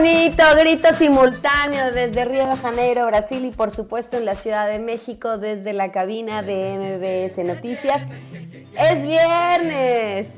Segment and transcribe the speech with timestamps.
[0.00, 4.78] bonito, grito simultáneo desde Río de Janeiro, Brasil y por supuesto en la Ciudad de
[4.78, 8.02] México desde la cabina de MBS Noticias.
[8.78, 10.28] Es viernes.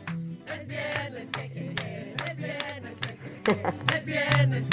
[0.48, 1.26] Es viernes.
[3.94, 4.64] Es viernes.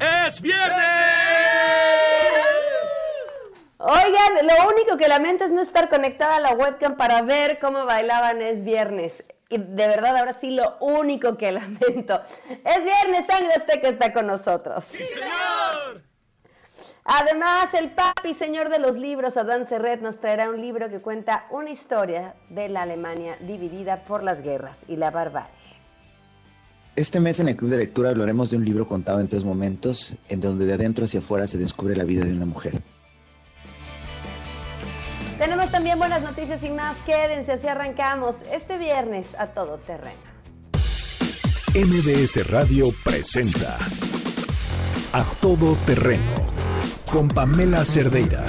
[0.00, 0.80] Es viernes.
[3.78, 7.86] Oigan, lo único que lamento es no estar conectada a la webcam para ver cómo
[7.86, 9.14] bailaban Es Viernes.
[9.50, 12.20] Y de verdad, ahora sí, lo único que lamento.
[12.48, 14.84] Es viernes, Sangre Azteca está con nosotros.
[14.86, 16.02] ¡Sí, señor!
[17.04, 21.46] Además, el papi señor de los libros, Adán Serret, nos traerá un libro que cuenta
[21.50, 25.50] una historia de la Alemania dividida por las guerras y la barbarie.
[26.94, 30.14] Este mes en el Club de Lectura hablaremos de un libro contado en tres momentos,
[30.28, 32.80] en donde de adentro hacia afuera se descubre la vida de una mujer.
[35.40, 36.98] Tenemos también buenas noticias y más.
[37.06, 40.20] Quédense, así arrancamos este viernes a todo terreno.
[41.74, 43.78] MBS Radio presenta
[45.14, 46.20] A Todo Terreno
[47.10, 48.44] con Pamela Cerdeira.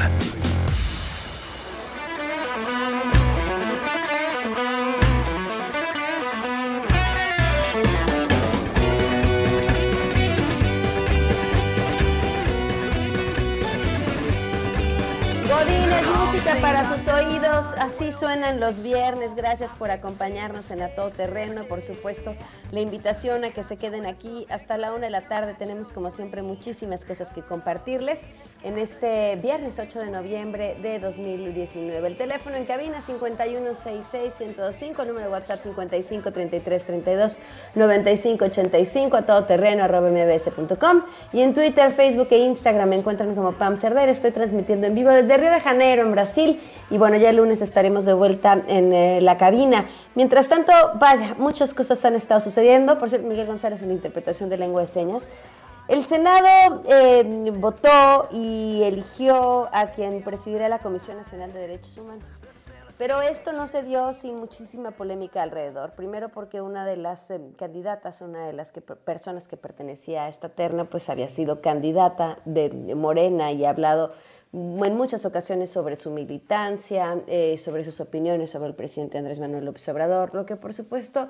[16.62, 17.66] Para sus oídos.
[17.80, 19.34] Así suenan los viernes.
[19.34, 21.66] Gracias por acompañarnos en A Todo Terreno.
[21.66, 22.36] Por supuesto,
[22.72, 25.56] la invitación a que se queden aquí hasta la una de la tarde.
[25.58, 28.28] Tenemos, como siempre, muchísimas cosas que compartirles
[28.64, 32.08] en este viernes 8 de noviembre de 2019.
[32.08, 35.62] El teléfono en cabina 5166-1025, el número de WhatsApp
[37.76, 41.02] 553332-9585, a todoterreno arroba mbs.com
[41.34, 44.10] y en Twitter, Facebook e Instagram me encuentran como Pam Cerder.
[44.10, 46.51] Estoy transmitiendo en vivo desde Río de Janeiro, en Brasil
[46.90, 49.86] y bueno, ya el lunes estaremos de vuelta en eh, la cabina.
[50.16, 53.00] Mientras tanto, vaya, muchas cosas han estado sucediendo.
[53.00, 55.30] Por cierto, Miguel González en la interpretación de lengua de señas.
[55.88, 62.30] El Senado eh, votó y eligió a quien presidirá la Comisión Nacional de Derechos Humanos.
[62.98, 65.94] Pero esto no se dio sin muchísima polémica alrededor.
[65.94, 70.50] Primero porque una de las eh, candidatas, una de las personas que pertenecía a esta
[70.50, 74.14] terna, pues había sido candidata de Morena y ha hablado
[74.54, 79.66] en muchas ocasiones sobre su militancia, eh, sobre sus opiniones sobre el presidente Andrés Manuel
[79.66, 81.30] López Obrador, lo que por supuesto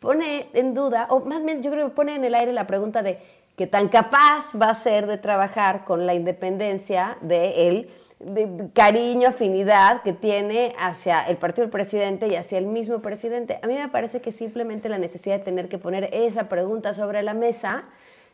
[0.00, 3.02] pone en duda, o más bien yo creo que pone en el aire la pregunta
[3.02, 3.18] de
[3.56, 7.90] que tan capaz va a ser de trabajar con la independencia de él,
[8.20, 13.58] de cariño, afinidad que tiene hacia el partido del presidente y hacia el mismo presidente.
[13.62, 17.22] A mí me parece que simplemente la necesidad de tener que poner esa pregunta sobre
[17.22, 17.84] la mesa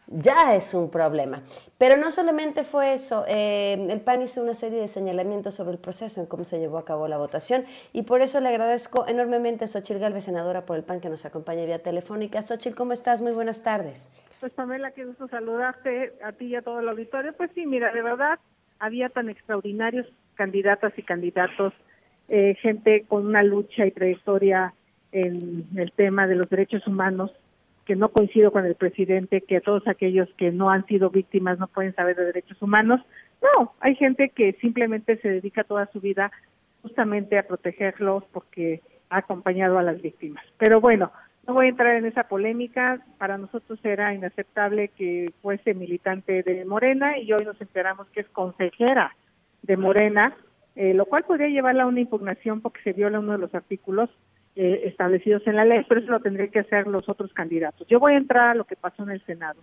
[0.07, 1.43] ya es un problema.
[1.79, 5.79] Pero no solamente fue eso, eh, el PAN hizo una serie de señalamientos sobre el
[5.79, 9.65] proceso en cómo se llevó a cabo la votación y por eso le agradezco enormemente
[9.65, 12.43] a Xochil Galvez, senadora por el PAN, que nos acompaña vía telefónica.
[12.43, 13.23] Xochil, ¿cómo estás?
[13.23, 14.11] Muy buenas tardes.
[14.41, 17.33] Pues Pamela, qué gusto saludarte a ti y a todo el auditorio.
[17.33, 18.39] Pues sí, mira, de verdad
[18.79, 21.73] había tan extraordinarios candidatas y candidatos,
[22.29, 24.75] eh, gente con una lucha y trayectoria
[25.13, 27.31] en el tema de los derechos humanos,
[27.85, 31.67] que no coincido con el presidente, que todos aquellos que no han sido víctimas no
[31.67, 33.01] pueden saber de derechos humanos.
[33.43, 36.33] No, hay gente que simplemente se dedica toda su vida
[36.83, 38.81] justamente a protegerlos porque
[39.11, 40.45] ha acompañado a las víctimas.
[40.59, 41.13] Pero bueno,
[41.47, 43.01] no voy a entrar en esa polémica.
[43.19, 48.29] Para nosotros era inaceptable que fuese militante de Morena y hoy nos enteramos que es
[48.29, 49.15] consejera
[49.63, 50.35] de Morena,
[50.75, 54.11] eh, lo cual podría llevarla a una impugnación porque se viola uno de los artículos
[54.57, 57.87] eh, establecidos en la ley, pero eso lo tendrían que hacer los otros candidatos.
[57.89, 59.61] Yo voy a entrar a lo que pasó en el Senado.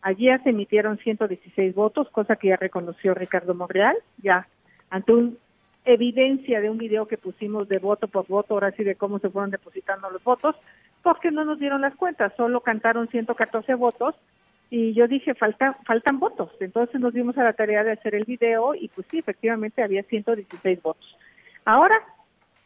[0.00, 4.48] Allí se emitieron 116 votos, cosa que ya reconoció Ricardo Monreal, ya
[4.90, 5.30] ante una
[5.84, 9.30] evidencia de un video que pusimos de voto por voto, ahora sí de cómo se
[9.30, 10.56] fueron depositando los votos,
[11.02, 14.14] porque no nos dieron las cuentas, solo cantaron 114 votos
[14.70, 16.50] y yo dije, falta, faltan votos.
[16.58, 20.02] Entonces nos dimos a la tarea de hacer el video y pues sí, efectivamente había
[20.02, 21.16] 116 votos.
[21.64, 22.00] Ahora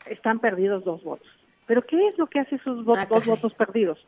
[0.07, 1.29] están perdidos dos votos.
[1.67, 3.99] Pero ¿qué es lo que hace esos ah, dos votos perdidos?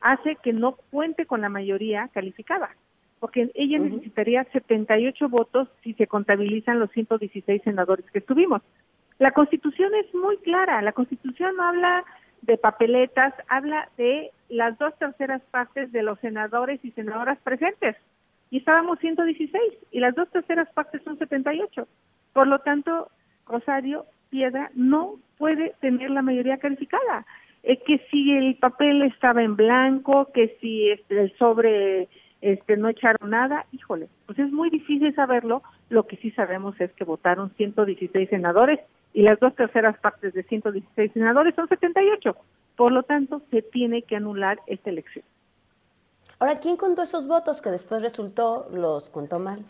[0.00, 2.70] Hace que no cuente con la mayoría calificada,
[3.18, 8.62] porque ella necesitaría 78 votos si se contabilizan los 116 senadores que estuvimos.
[9.18, 12.04] La Constitución es muy clara, la Constitución habla
[12.42, 17.96] de papeletas, habla de las dos terceras partes de los senadores y senadoras presentes.
[18.50, 19.60] Y estábamos 116
[19.90, 21.88] y las dos terceras partes son 78.
[22.32, 23.10] Por lo tanto,
[23.46, 27.26] Rosario Piedra no puede tener la mayoría calificada.
[27.62, 32.08] Eh, que si el papel estaba en blanco, que si este, el sobre
[32.40, 35.62] este, no echaron nada, híjole, pues es muy difícil saberlo.
[35.88, 38.80] Lo que sí sabemos es que votaron 116 senadores
[39.12, 42.36] y las dos terceras partes de 116 senadores son 78.
[42.76, 45.24] Por lo tanto, se tiene que anular esta elección.
[46.38, 49.64] Ahora, ¿quién contó esos votos que después resultó los contó mal?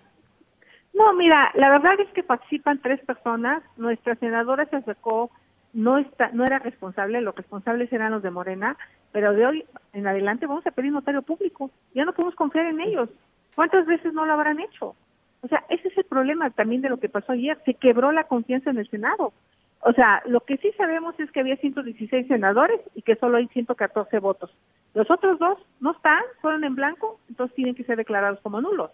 [0.92, 3.62] No, mira, la verdad es que participan tres personas.
[3.76, 5.30] Nuestra senadora se acercó,
[5.76, 8.78] no está, no era responsable, los responsables eran los de Morena,
[9.12, 11.70] pero de hoy en adelante vamos a pedir notario público.
[11.94, 13.10] Ya no podemos confiar en ellos.
[13.54, 14.96] ¿Cuántas veces no lo habrán hecho?
[15.42, 17.58] O sea, ese es el problema también de lo que pasó ayer.
[17.66, 19.34] Se quebró la confianza en el Senado.
[19.80, 23.46] O sea, lo que sí sabemos es que había 116 senadores y que solo hay
[23.48, 24.50] 114 votos.
[24.94, 28.90] Los otros dos no están, fueron en blanco, entonces tienen que ser declarados como nulos.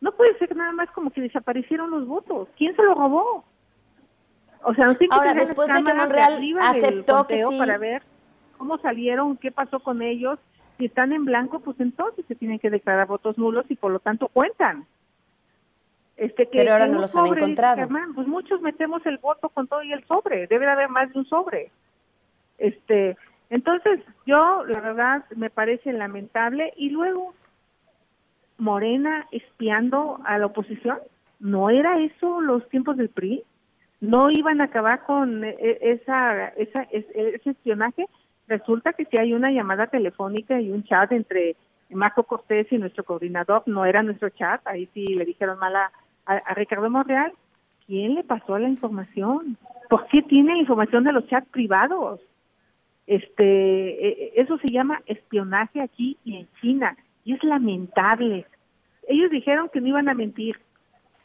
[0.00, 2.48] No puede ser nada más como que desaparecieron los votos.
[2.56, 3.44] ¿Quién se lo robó?
[4.62, 7.58] O sea, no tiene Ahora, después de que Monreal aceptó que sí.
[7.58, 8.02] para ver
[8.56, 10.38] cómo salieron, qué pasó con ellos.
[10.78, 14.00] Si están en blanco, pues entonces se tienen que declarar votos nulos y por lo
[14.00, 14.86] tanto cuentan.
[16.16, 17.88] Este, que, Pero ahora no los han encontrado.
[18.14, 20.48] pues muchos metemos el voto con todo y el sobre.
[20.48, 21.70] Debe de haber más de un sobre.
[22.58, 23.16] Este,
[23.50, 26.72] entonces, yo, la verdad, me parece lamentable.
[26.76, 27.34] Y luego,
[28.58, 30.98] Morena espiando a la oposición.
[31.38, 33.44] ¿No era eso los tiempos del PRI?
[34.00, 38.06] ¿No iban a acabar con e, e, esa, esa, ese espionaje?
[38.46, 41.56] Resulta que si hay una llamada telefónica y un chat entre
[41.90, 45.90] Marco Cortés y nuestro coordinador, no era nuestro chat, ahí sí le dijeron mal a,
[46.54, 47.32] Ricardo Monreal,
[47.86, 49.56] ¿quién le pasó la información?
[49.88, 52.20] ¿Por qué tiene información de los chats privados?
[53.06, 58.46] Este, e, e, eso se llama espionaje aquí y en China y es lamentable.
[59.08, 60.60] Ellos dijeron que no iban a mentir,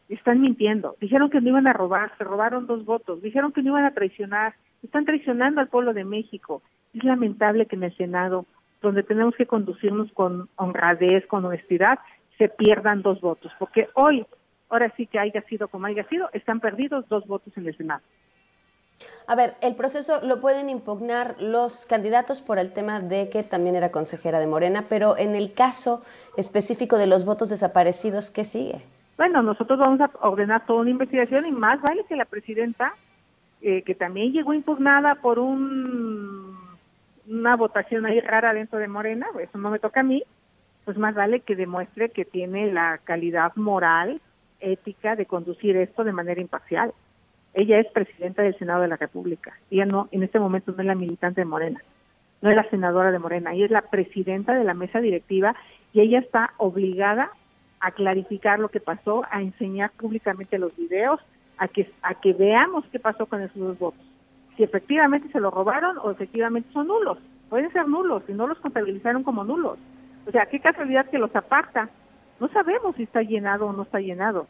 [0.10, 0.96] están mintiendo.
[1.00, 3.22] Dijeron que no iban a robar, se robaron dos votos.
[3.22, 6.62] Dijeron que no iban a traicionar, están traicionando al pueblo de México.
[6.94, 8.46] Es lamentable que en el Senado,
[8.82, 12.00] donde tenemos que conducirnos con honradez, con honestidad,
[12.38, 14.26] se pierdan dos votos, porque hoy
[14.70, 18.02] ahora sí que haya sido como haya sido, están perdidos dos votos en el Senado.
[19.28, 23.76] A ver, el proceso lo pueden impugnar los candidatos por el tema de que también
[23.76, 26.04] era consejera de Morena, pero en el caso
[26.38, 28.82] específico de los votos desaparecidos, ¿qué sigue?
[29.18, 32.94] Bueno, nosotros vamos a ordenar toda una investigación y más vale que la presidenta,
[33.62, 36.58] eh, que también llegó impugnada por un,
[37.28, 40.24] una votación ahí rara dentro de Morena, eso no me toca a mí,
[40.84, 44.20] pues más vale que demuestre que tiene la calidad moral
[44.60, 46.94] ética de conducir esto de manera imparcial.
[47.54, 49.54] Ella es presidenta del Senado de la República.
[49.70, 51.82] Ella no, en este momento no es la militante de Morena,
[52.42, 55.56] no es la senadora de Morena, ella es la presidenta de la mesa directiva
[55.94, 57.32] y ella está obligada
[57.84, 61.20] a clarificar lo que pasó, a enseñar públicamente los videos,
[61.58, 64.02] a que, a que veamos qué pasó con esos dos votos.
[64.58, 67.18] Si efectivamente se lo robaron o efectivamente son nulos.
[67.50, 69.78] Pueden ser nulos y no los contabilizaron como nulos.
[70.26, 71.90] O sea, qué casualidad que los aparta
[72.40, 74.48] no sabemos si está llenado o no está llenado.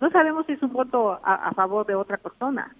[0.00, 2.74] No sabemos si es un voto a, favor de otra persona.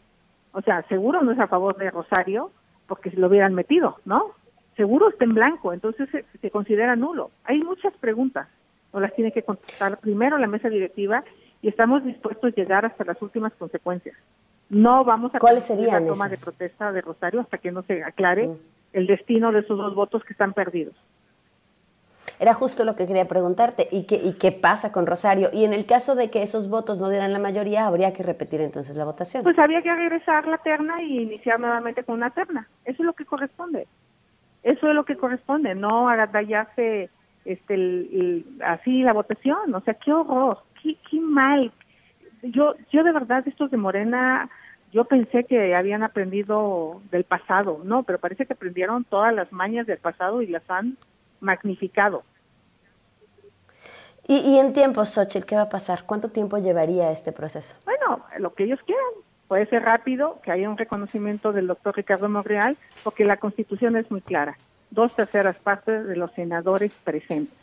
[0.53, 2.51] O sea, seguro no es a favor de Rosario,
[2.87, 4.33] porque si lo hubieran metido, ¿no?
[4.77, 7.31] Seguro está en blanco, entonces se, considera nulo.
[7.45, 8.49] Hay muchas preguntas,
[8.97, 11.23] o las tiene que contestar primero la mesa directiva
[11.61, 14.17] y estamos dispuestos a llegar hasta las últimas consecuencias.
[14.71, 18.03] No vamos a ¿Cuáles serían la toma de protesta de Rosario hasta que no se
[18.03, 18.57] aclare mm.
[18.95, 20.95] el destino de esos dos votos que están perdidos.
[22.41, 23.87] Era justo lo que quería preguntarte.
[23.91, 25.51] ¿Y qué, ¿Y qué pasa con Rosario?
[25.53, 28.63] Y en el caso de que esos votos no dieran la mayoría, habría que repetir
[28.63, 29.43] entonces la votación.
[29.43, 32.67] Pues habría que regresar la terna y iniciar nuevamente con una terna.
[32.87, 33.87] Eso es lo que corresponde.
[34.63, 37.11] Eso es lo que corresponde, no agandallarse
[37.47, 39.75] este, así la votación.
[39.75, 41.73] O sea, qué horror, qué, qué mal.
[42.43, 44.49] Yo, yo de verdad, estos de Morena,
[44.93, 49.87] yo pensé que habían aprendido del pasado, no, pero parece que aprendieron todas las mañas
[49.87, 50.97] del pasado y las han
[51.41, 52.23] magnificado.
[54.29, 56.03] ¿Y, en tiempo, Xochitl, qué va a pasar?
[56.05, 57.77] ¿Cuánto tiempo llevaría este proceso?
[57.85, 59.05] Bueno, lo que ellos quieran.
[59.47, 64.11] Puede ser rápido, que haya un reconocimiento del doctor Ricardo Monreal, porque la Constitución es
[64.11, 64.57] muy clara.
[64.91, 67.57] Dos terceras partes de los senadores presentes.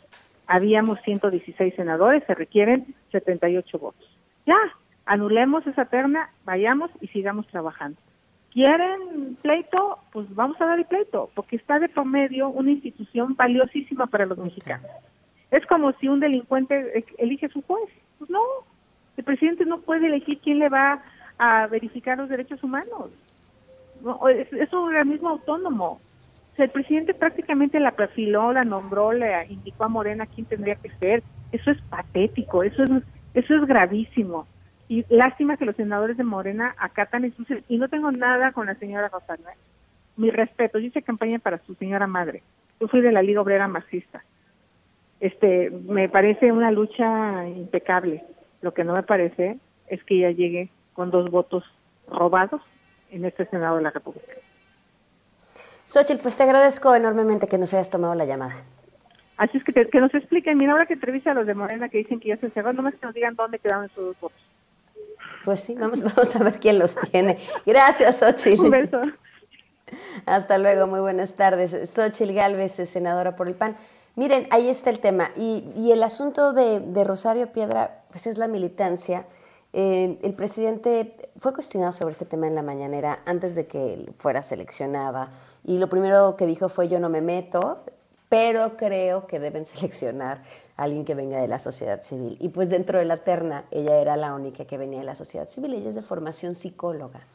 [0.46, 4.18] Habíamos 116 senadores, se requieren 78 votos.
[4.46, 4.58] Ya,
[5.06, 7.96] anulemos esa terna, vayamos y sigamos trabajando
[8.54, 14.06] quieren pleito, pues vamos a dar el pleito, porque está de promedio una institución valiosísima
[14.06, 14.88] para los mexicanos.
[15.50, 17.90] Es como si un delincuente elige su juez.
[18.18, 18.40] Pues no,
[19.16, 21.02] el presidente no puede elegir quién le va
[21.36, 23.10] a verificar los derechos humanos.
[24.02, 26.00] No, es, un organismo autónomo.
[26.58, 31.22] El presidente prácticamente la perfiló, la nombró, le indicó a Morena quién tendría que ser.
[31.52, 32.90] Eso es patético, eso es,
[33.34, 34.46] eso es gravísimo.
[34.88, 37.42] Y lástima que los senadores de Morena acatan eso.
[37.68, 39.48] Y no tengo nada con la señora Rosario.
[39.48, 39.56] ¿eh?
[40.16, 42.42] Mi respeto, yo hice campaña para su señora madre.
[42.80, 44.22] Yo fui de la Liga Obrera Marxista.
[45.20, 48.24] Este, me parece una lucha impecable.
[48.60, 49.58] Lo que no me parece
[49.88, 51.64] es que ella llegue con dos votos
[52.08, 52.60] robados
[53.10, 54.43] en este Senado de la República.
[55.84, 58.56] Xochitl, pues te agradezco enormemente que nos hayas tomado la llamada.
[59.36, 61.98] Así es que, que nos expliquen, mira, ahora que entrevista a los de Morena que
[61.98, 64.40] dicen que ya se cerró, nomás que nos digan dónde quedaron dos votos.
[65.44, 67.38] Pues sí, vamos, vamos a ver quién los tiene.
[67.66, 68.62] Gracias, Xochitl.
[68.62, 69.00] Un beso.
[70.26, 71.90] Hasta luego, muy buenas tardes.
[71.90, 73.76] Xochitl Galvez, senadora por el PAN.
[74.16, 75.30] Miren, ahí está el tema.
[75.36, 79.26] Y, y el asunto de, de, Rosario Piedra, pues es la militancia.
[79.76, 84.40] Eh, el presidente fue cuestionado sobre este tema en la mañanera antes de que fuera
[84.40, 85.30] seleccionada.
[85.64, 87.82] Y lo primero que dijo fue yo no me meto,
[88.28, 90.44] pero creo que deben seleccionar
[90.76, 92.36] a alguien que venga de la sociedad civil.
[92.40, 95.48] Y pues dentro de la terna, ella era la única que venía de la sociedad
[95.48, 97.26] civil, ella es de formación psicóloga.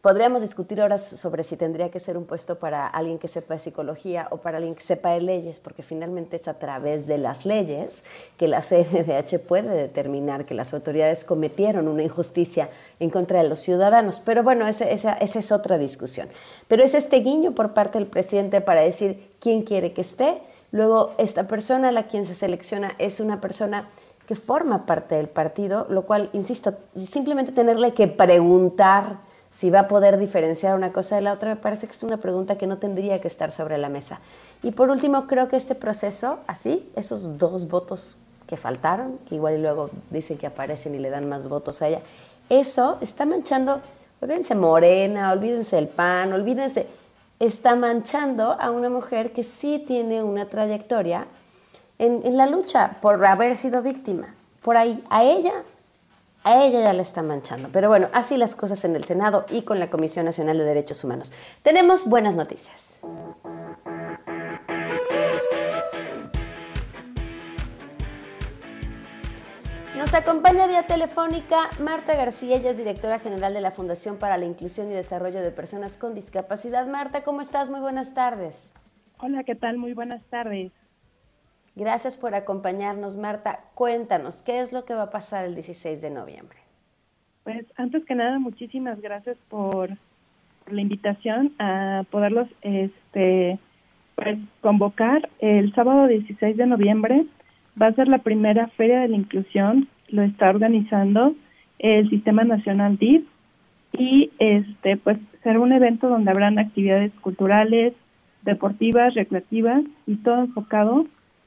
[0.00, 3.60] Podríamos discutir ahora sobre si tendría que ser un puesto para alguien que sepa de
[3.60, 7.44] psicología o para alguien que sepa de leyes, porque finalmente es a través de las
[7.44, 8.04] leyes
[8.36, 13.58] que la CNDH puede determinar que las autoridades cometieron una injusticia en contra de los
[13.58, 14.22] ciudadanos.
[14.24, 16.28] Pero bueno, esa, esa, esa es otra discusión.
[16.68, 20.40] Pero es este guiño por parte del presidente para decir quién quiere que esté.
[20.70, 23.88] Luego, esta persona a la quien se selecciona es una persona
[24.28, 29.88] que forma parte del partido, lo cual, insisto, simplemente tenerle que preguntar si va a
[29.88, 32.78] poder diferenciar una cosa de la otra, me parece que es una pregunta que no
[32.78, 34.20] tendría que estar sobre la mesa.
[34.62, 39.56] Y por último, creo que este proceso, así, esos dos votos que faltaron, que igual
[39.56, 42.00] y luego dicen que aparecen y le dan más votos a ella,
[42.48, 43.80] eso está manchando,
[44.20, 46.86] olvídense Morena, olvídense el PAN, olvídense,
[47.38, 51.26] está manchando a una mujer que sí tiene una trayectoria
[51.98, 54.34] en, en la lucha por haber sido víctima.
[54.62, 55.52] Por ahí, a ella
[56.48, 57.68] a ella ya la está manchando.
[57.72, 61.04] Pero bueno, así las cosas en el Senado y con la Comisión Nacional de Derechos
[61.04, 61.30] Humanos.
[61.62, 63.02] Tenemos buenas noticias.
[69.96, 74.46] Nos acompaña vía telefónica Marta García, ella es directora general de la Fundación para la
[74.46, 76.86] Inclusión y Desarrollo de Personas con Discapacidad.
[76.86, 77.68] Marta, ¿cómo estás?
[77.68, 78.72] Muy buenas tardes.
[79.18, 79.76] Hola, ¿qué tal?
[79.76, 80.72] Muy buenas tardes.
[81.78, 83.60] Gracias por acompañarnos, Marta.
[83.76, 86.58] Cuéntanos, ¿qué es lo que va a pasar el 16 de noviembre?
[87.44, 89.90] Pues antes que nada, muchísimas gracias por,
[90.66, 93.60] la invitación a poderlos este,
[94.16, 95.28] pues, convocar.
[95.38, 97.26] El sábado 16 de noviembre
[97.80, 101.36] va a ser la primera Feria de la Inclusión, lo está organizando
[101.78, 103.24] el Sistema Nacional DIF
[103.96, 107.94] y este pues será un evento donde habrán actividades culturales,
[108.42, 111.06] deportivas, recreativas y todo enfocado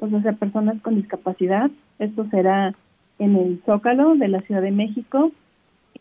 [0.09, 1.69] pues, sea, personas con discapacidad.
[1.99, 2.73] Esto será
[3.19, 5.31] en el Zócalo de la Ciudad de México.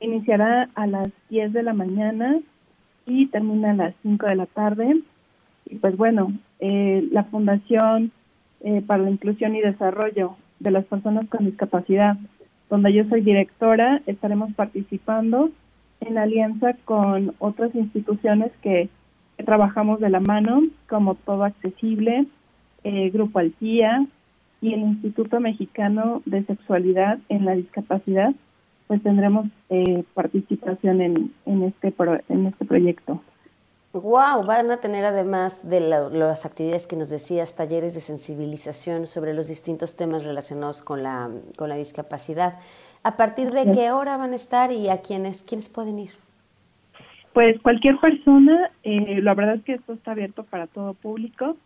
[0.01, 2.39] Iniciará a las 10 de la mañana
[3.05, 5.01] y termina a las 5 de la tarde.
[5.67, 8.11] Y pues bueno, eh, la Fundación
[8.63, 12.17] eh, para la Inclusión y Desarrollo de las Personas con Discapacidad,
[12.71, 15.51] donde yo soy directora, estaremos participando
[16.01, 18.89] en alianza con otras instituciones que
[19.45, 22.27] trabajamos de la mano, como Todo Accesible,
[22.85, 24.07] eh, Grupo Altía
[24.61, 28.35] y el Instituto Mexicano de Sexualidad en la Discapacidad,
[28.87, 31.95] pues tendremos eh, participación en, en, este
[32.29, 33.23] en este proyecto.
[33.93, 39.35] Wow, van a tener además de las actividades que nos decías, talleres de sensibilización sobre
[39.35, 42.55] los distintos temas relacionados con la, con la discapacidad.
[43.03, 46.11] ¿A partir de qué hora van a estar y a quiénes, quiénes pueden ir?
[47.33, 51.57] Pues cualquier persona, eh, la verdad es que esto está abierto para todo público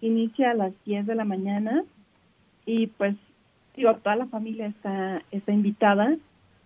[0.00, 1.84] inicia a las 10 de la mañana
[2.66, 3.16] y pues
[3.76, 6.16] digo, toda la familia está, está invitada,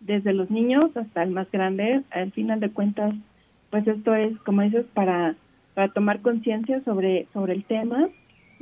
[0.01, 2.03] desde los niños hasta el más grande.
[2.11, 3.15] Al final de cuentas,
[3.71, 5.37] pues esto es, como dices, para,
[5.75, 8.09] para tomar conciencia sobre, sobre el tema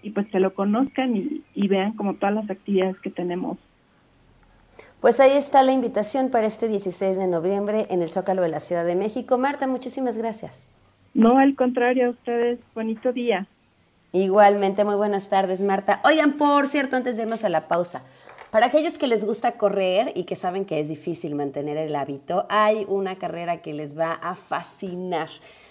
[0.03, 3.59] y pues que lo conozcan y, y vean como todas las actividades que tenemos.
[5.01, 8.61] Pues ahí está la invitación para este 16 de noviembre en el Zócalo de la
[8.61, 9.39] Ciudad de México.
[9.39, 10.69] Marta, muchísimas gracias.
[11.15, 13.47] No, al contrario, a ustedes, bonito día.
[14.13, 16.01] Igualmente, muy buenas tardes, Marta.
[16.05, 18.03] Oigan, por cierto, antes de irnos a la pausa,
[18.51, 22.45] para aquellos que les gusta correr y que saben que es difícil mantener el hábito,
[22.49, 25.29] hay una carrera que les va a fascinar.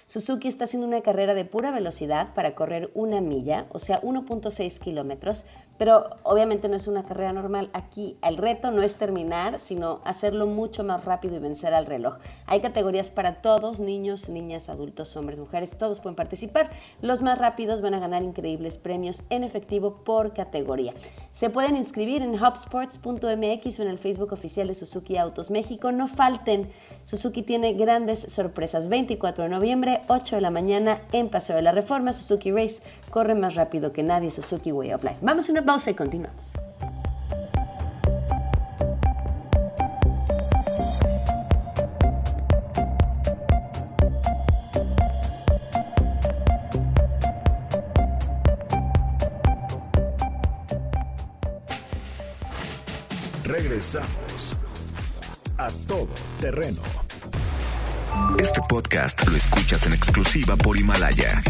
[0.08, 4.79] Suzuki está haciendo una carrera de pura velocidad para correr una milla, o sea, 1.6
[4.79, 5.46] kilómetros,
[5.79, 7.69] pero obviamente no es una carrera normal.
[7.71, 12.17] Aquí el reto no es terminar, sino hacerlo mucho más rápido y vencer al reloj.
[12.48, 16.69] Hay categorías para todos, niños, niñas, adultos, hombres, mujeres, todos pueden participar.
[17.01, 20.93] Los más rápidos van a ganar increíbles premios en efectivo por categoría.
[21.31, 25.93] Se pueden inscribir en hubsports.mx o en el Facebook oficial de Suzuki Autos México.
[25.93, 26.69] No falten,
[27.05, 28.89] Suzuki tiene grandes sorpresas.
[28.89, 33.33] 24 de noviembre, 8 de la mañana en Paseo de la Reforma, Suzuki Race corre
[33.33, 35.19] más rápido que nadie, Suzuki Way of Life.
[35.21, 36.51] Vamos a una pausa y continuamos.
[53.43, 54.55] Regresamos
[55.59, 56.07] a todo
[56.41, 56.81] terreno.
[58.39, 61.43] Este podcast lo escuchas en exclusiva por Himalaya.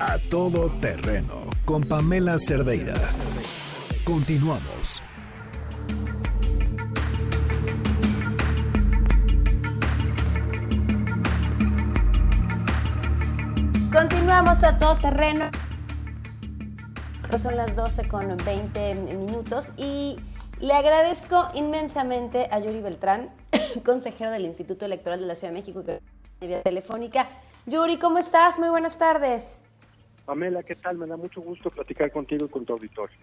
[0.00, 2.94] A todo terreno con Pamela Cerdeira.
[4.04, 5.02] Continuamos.
[13.92, 15.50] Continuamos a todo terreno.
[17.42, 20.20] Son las 12 con 20 minutos y
[20.60, 23.30] le agradezco inmensamente a Yuri Beltrán,
[23.84, 26.00] consejero del Instituto Electoral de la Ciudad de México, que
[26.46, 27.28] vía telefónica.
[27.66, 28.60] Yuri, ¿cómo estás?
[28.60, 29.60] Muy buenas tardes.
[30.28, 30.98] Pamela, ¿qué tal?
[30.98, 33.16] Me da mucho gusto platicar contigo y con tu auditorio.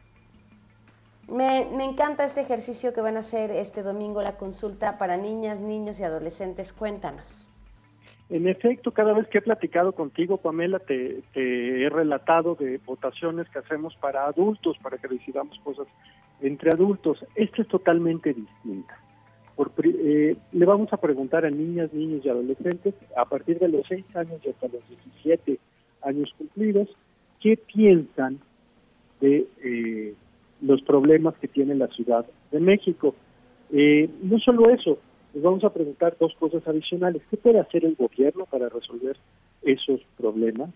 [1.27, 5.59] Me, me, encanta este ejercicio que van a hacer este domingo, la consulta para niñas,
[5.59, 6.73] niños y adolescentes.
[6.73, 7.47] Cuéntanos.
[8.31, 13.47] En efecto, cada vez que he platicado contigo, Pamela, te, te he relatado de votaciones
[13.49, 15.85] que hacemos para adultos, para que decidamos cosas
[16.41, 17.23] entre adultos.
[17.35, 18.99] Esta es totalmente distinta.
[19.55, 23.85] Por, eh, le vamos a preguntar a niñas, niños y adolescentes a partir de los
[23.87, 25.59] 6 años y hasta los 17
[26.05, 26.89] años cumplidos,
[27.41, 28.39] qué piensan
[29.21, 30.13] de eh,
[30.61, 33.15] los problemas que tiene la Ciudad de México.
[33.71, 34.99] Eh, no solo eso,
[35.33, 37.21] les vamos a preguntar dos cosas adicionales.
[37.29, 39.17] ¿Qué puede hacer el gobierno para resolver
[39.63, 40.69] esos problemas?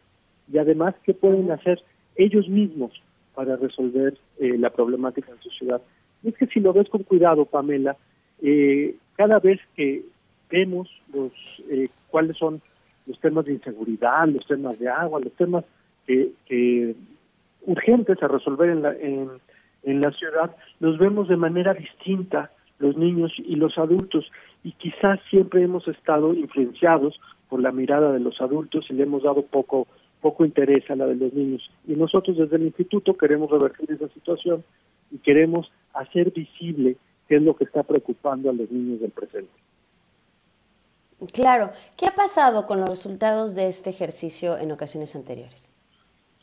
[0.51, 1.81] Y además, ¿qué pueden hacer
[2.15, 2.91] ellos mismos
[3.35, 5.81] para resolver eh, la problemática en su ciudad?
[6.23, 7.95] Y es que si lo ves con cuidado, Pamela,
[8.41, 10.03] eh, cada vez que
[10.49, 11.31] vemos los
[11.69, 12.61] eh, cuáles son
[13.09, 15.65] los temas de inseguridad, los temas de agua, los temas
[16.05, 16.95] que, que
[17.65, 19.29] urgentes a resolver en la, en,
[19.83, 24.31] en la ciudad, los vemos de manera distinta los niños y los adultos
[24.63, 27.19] y quizás siempre hemos estado influenciados
[27.49, 29.87] por la mirada de los adultos y le hemos dado poco
[30.21, 34.07] poco interés a la de los niños y nosotros desde el instituto queremos revertir esa
[34.09, 34.63] situación
[35.11, 36.95] y queremos hacer visible
[37.27, 39.51] qué es lo que está preocupando a los niños del presente.
[41.33, 41.71] Claro.
[41.97, 45.71] ¿Qué ha pasado con los resultados de este ejercicio en ocasiones anteriores?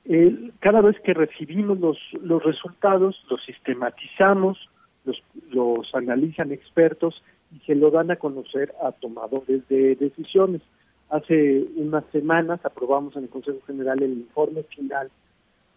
[0.04, 4.58] Eh, cada vez que recibimos los, los resultados, los sistematizamos,
[5.04, 7.22] los, los analizan expertos
[7.54, 10.62] y se lo dan a conocer a tomadores de decisiones.
[11.08, 15.10] Hace unas semanas aprobamos en el Consejo General el informe final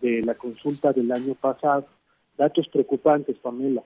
[0.01, 1.85] de la consulta del año pasado.
[2.37, 3.83] Datos preocupantes, Pamela.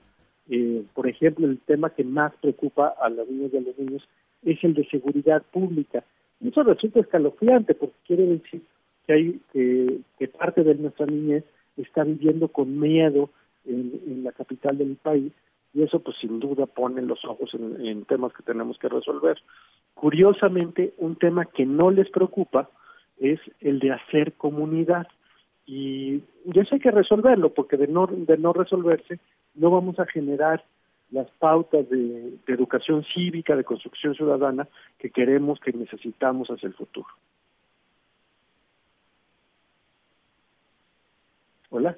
[0.48, 4.08] Eh, por ejemplo, el tema que más preocupa a las niñas y a los niños
[4.44, 6.04] es el de seguridad pública.
[6.40, 8.62] Y eso resulta escalofriante porque quiere decir
[9.06, 11.44] que hay que, parte de nuestra niñez
[11.76, 13.30] está viviendo con miedo
[13.66, 15.32] en, la capital del país
[15.72, 19.38] y eso pues sin duda pone los ojos en, temas que tenemos que resolver.
[19.94, 22.70] Curiosamente, un tema que no les preocupa
[23.18, 25.06] es el de hacer comunidad
[25.66, 26.22] y
[26.54, 29.18] eso hay que resolverlo porque de no de no resolverse
[29.54, 30.62] no vamos a generar
[31.14, 37.06] las pautas de, educación cívica, de construcción ciudadana que queremos, que necesitamos hacia el futuro.
[41.70, 41.96] Hola.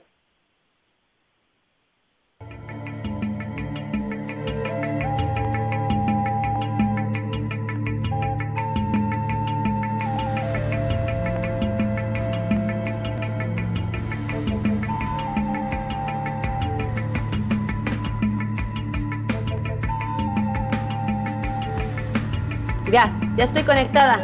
[23.37, 24.19] Ya, estoy conectada.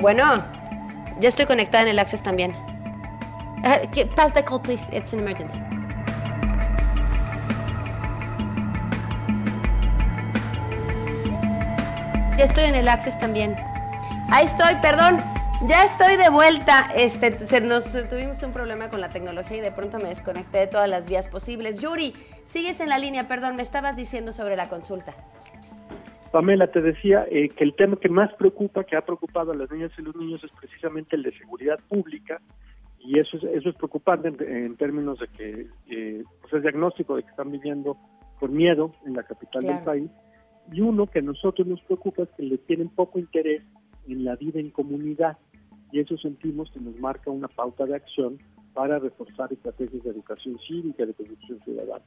[0.00, 0.42] Bueno,
[1.20, 2.54] ya estoy conectada en el Access también.
[3.58, 4.82] Uh, pass the call, please.
[4.96, 5.58] It's an emergency.
[12.38, 13.56] Ya estoy en el Access también.
[14.30, 15.18] Ahí estoy, perdón.
[15.66, 16.88] Ya estoy de vuelta.
[16.94, 20.66] Este, se nos tuvimos un problema con la tecnología y de pronto me desconecté de
[20.68, 21.80] todas las vías posibles.
[21.80, 22.14] Yuri,
[22.50, 25.12] sigues en la línea, perdón, me estabas diciendo sobre la consulta.
[26.30, 29.70] Pamela, te decía eh, que el tema que más preocupa, que ha preocupado a las
[29.70, 32.40] niñas y los niños es precisamente el de seguridad pública
[32.98, 37.22] y eso es, eso es preocupante en, términos de que eh, pues es diagnóstico de
[37.22, 37.96] que están viviendo
[38.38, 40.10] con miedo en la capital del país
[40.70, 43.62] y uno que a nosotros nos preocupa es que le tienen poco interés
[44.06, 45.38] en la vida en comunidad
[45.92, 48.38] y eso sentimos que nos marca una pauta de acción
[48.74, 52.04] para reforzar estrategias de educación cívica, de construcción ciudadana.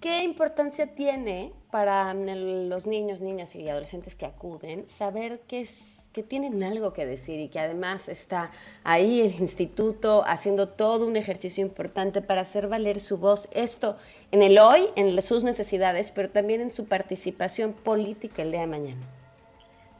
[0.00, 6.22] ¿Qué importancia tiene para los niños, niñas y adolescentes que acuden saber que, es, que
[6.22, 8.52] tienen algo que decir y que además está
[8.84, 13.96] ahí el instituto haciendo todo un ejercicio importante para hacer valer su voz, esto
[14.30, 18.66] en el hoy, en sus necesidades, pero también en su participación política el día de
[18.68, 19.02] mañana?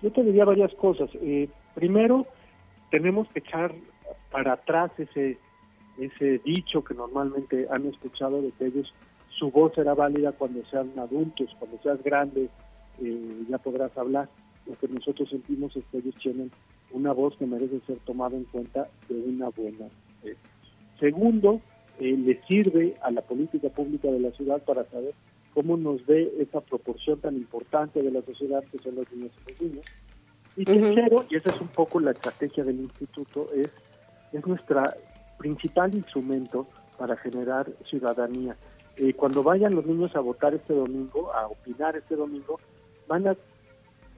[0.01, 1.11] Yo te diría varias cosas.
[1.15, 2.25] Eh, primero,
[2.93, 3.75] tenemos que echar
[4.31, 5.39] para atrás ese,
[5.99, 8.95] ese dicho que normalmente han escuchado de que ellos
[9.39, 12.49] su voz será válida cuando sean adultos, cuando seas grande,
[13.03, 14.29] eh, ya podrás hablar.
[14.67, 16.51] Lo que nosotros sentimos es que ellos tienen
[16.93, 19.87] una voz que merece ser tomada en cuenta de una buena
[20.23, 20.37] vez.
[20.99, 21.61] Segundo,
[22.01, 25.13] eh, le sirve a la política pública de la ciudad para saber
[25.55, 29.51] cómo nos ve esa proporción tan importante de la sociedad que son los niños y
[29.51, 29.85] los niños.
[30.57, 33.73] Y tercero, y esa es un poco la estrategia del instituto, es,
[34.33, 34.83] es nuestra
[35.39, 36.67] principal instrumento
[36.99, 38.57] para generar ciudadanía.
[38.99, 42.59] Eh, cuando vayan los niños a votar este domingo, a opinar este domingo,
[43.07, 43.37] van a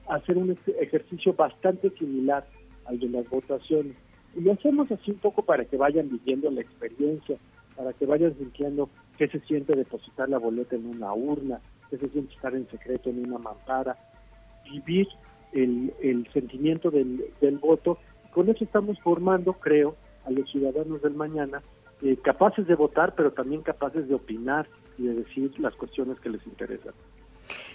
[0.07, 2.45] hacer un ejercicio bastante similar
[2.85, 3.95] al de las votaciones.
[4.35, 7.37] Y lo hacemos así un poco para que vayan viviendo la experiencia,
[7.75, 12.09] para que vayan sintiendo qué se siente depositar la boleta en una urna, qué se
[12.09, 13.95] siente estar en secreto en una mampara,
[14.71, 15.07] vivir
[15.53, 17.99] el, el sentimiento del, del voto.
[18.33, 21.61] Con eso estamos formando, creo, a los ciudadanos del mañana
[22.01, 26.29] eh, capaces de votar, pero también capaces de opinar y de decir las cuestiones que
[26.29, 26.93] les interesan.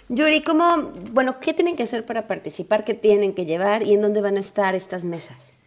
[0.09, 2.85] Yuri, ¿cómo, bueno, qué tienen que hacer para participar?
[2.85, 5.59] ¿Qué tienen que llevar y en dónde van a estar estas mesas?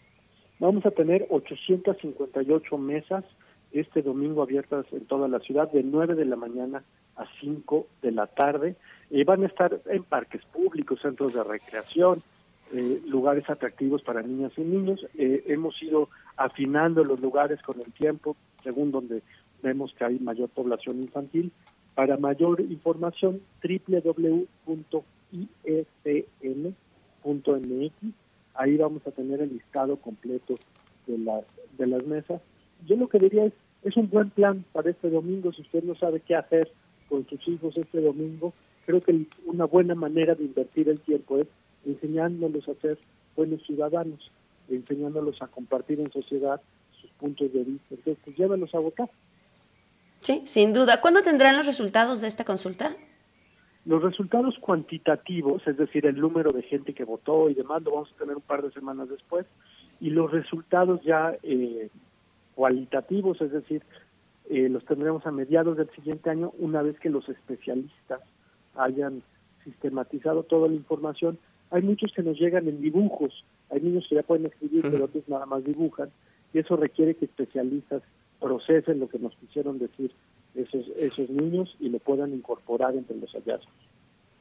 [0.59, 3.25] Vamos a tener 858 mesas
[3.73, 6.83] este domingo abiertas en toda la ciudad de 9 de la mañana
[7.16, 8.77] a 5 de la tarde.
[9.12, 12.18] y van a estar en parques públicos, centros de recreación,
[12.73, 15.05] eh, lugares atractivos para niñas y niños.
[15.18, 19.23] Eh, hemos ido afinando los lugares con el tiempo, según donde
[19.62, 21.53] vemos que hay mayor población infantil.
[21.94, 24.44] Para mayor información, www.isn.mx.
[28.55, 30.55] Ahí vamos a tener el listado completo
[31.07, 31.44] de las,
[31.77, 32.40] de las mesas.
[32.87, 35.53] Yo lo que diría es, es un buen plan para este domingo.
[35.53, 36.70] Si usted no sabe qué hacer
[37.09, 38.53] con sus hijos este domingo,
[38.87, 41.49] creo que una buena manera de invertir el tiempo es
[41.85, 42.99] enseñándolos a ser
[43.37, 44.31] buenos ciudadanos,
[44.68, 46.61] enseñándolos a compartir en sociedad
[47.20, 47.87] puntos de vista.
[47.90, 49.11] Entonces, pues llévalos a votar.
[50.20, 51.00] Sí, sin duda.
[51.00, 52.96] ¿Cuándo tendrán los resultados de esta consulta?
[53.85, 58.12] Los resultados cuantitativos, es decir, el número de gente que votó y demás, lo vamos
[58.12, 59.46] a tener un par de semanas después.
[60.00, 61.88] Y los resultados ya eh,
[62.54, 63.83] cualitativos, es decir,
[64.50, 68.20] eh, los tendremos a mediados del siguiente año, una vez que los especialistas
[68.76, 69.22] hayan
[69.64, 71.38] sistematizado toda la información
[71.70, 75.28] hay muchos que nos llegan en dibujos, hay niños que ya pueden escribir, pero otros
[75.28, 76.11] nada más dibujan,
[76.53, 78.03] y eso requiere que especialistas
[78.41, 80.13] procesen lo que nos quisieron decir
[80.55, 83.73] esos, esos niños y lo puedan incorporar entre los hallazgos.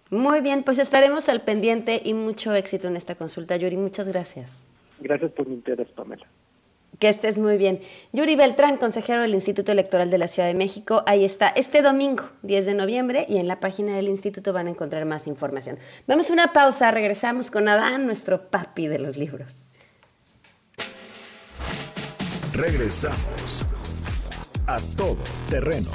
[0.09, 3.77] Muy bien, pues estaremos al pendiente y mucho éxito en esta consulta, Yuri.
[3.77, 4.63] Muchas gracias.
[4.99, 6.25] Gracias por mi interés, Pamela.
[6.97, 7.79] Que estés muy bien.
[8.11, 11.03] Yuri Beltrán, consejero del Instituto Electoral de la Ciudad de México.
[11.05, 14.71] Ahí está, este domingo, 10 de noviembre, y en la página del instituto van a
[14.71, 15.77] encontrar más información.
[16.07, 19.65] Vamos a una pausa, regresamos con Adán, nuestro papi de los libros.
[22.53, 23.65] Regresamos
[24.65, 25.17] a todo
[25.49, 25.91] terreno.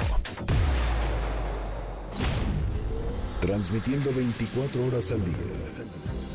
[3.41, 5.35] Transmitiendo 24 horas al día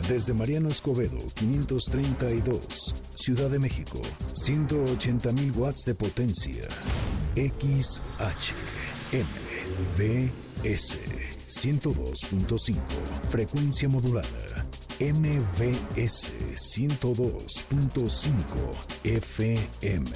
[0.09, 4.01] desde Mariano Escobedo, 532, Ciudad de México,
[4.33, 6.69] 180.000 watts de potencia.
[7.37, 8.55] XH,
[9.13, 10.99] MVS,
[11.47, 12.77] 102.5,
[13.31, 14.70] frecuencia modulada.
[15.01, 20.11] MVS 102.5 FM.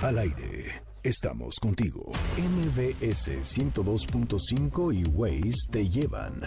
[0.00, 0.80] Al aire.
[1.02, 2.12] Estamos contigo.
[2.38, 6.40] MVS 102.5 y Waze te llevan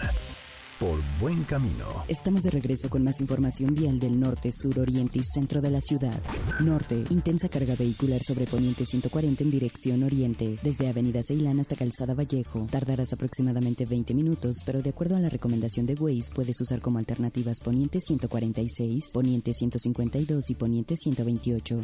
[0.80, 1.84] por buen camino.
[2.08, 5.80] Estamos de regreso con más información vial del norte, sur, oriente y centro de la
[5.82, 6.18] ciudad.
[6.60, 12.14] Norte, intensa carga vehicular sobre Poniente 140 en dirección oriente, desde Avenida Ceilán hasta Calzada
[12.14, 12.66] Vallejo.
[12.70, 16.98] Tardarás aproximadamente 20 minutos, pero de acuerdo a la recomendación de Waze, puedes usar como
[16.98, 21.80] alternativas Poniente 146, Poniente 152 y Poniente 128.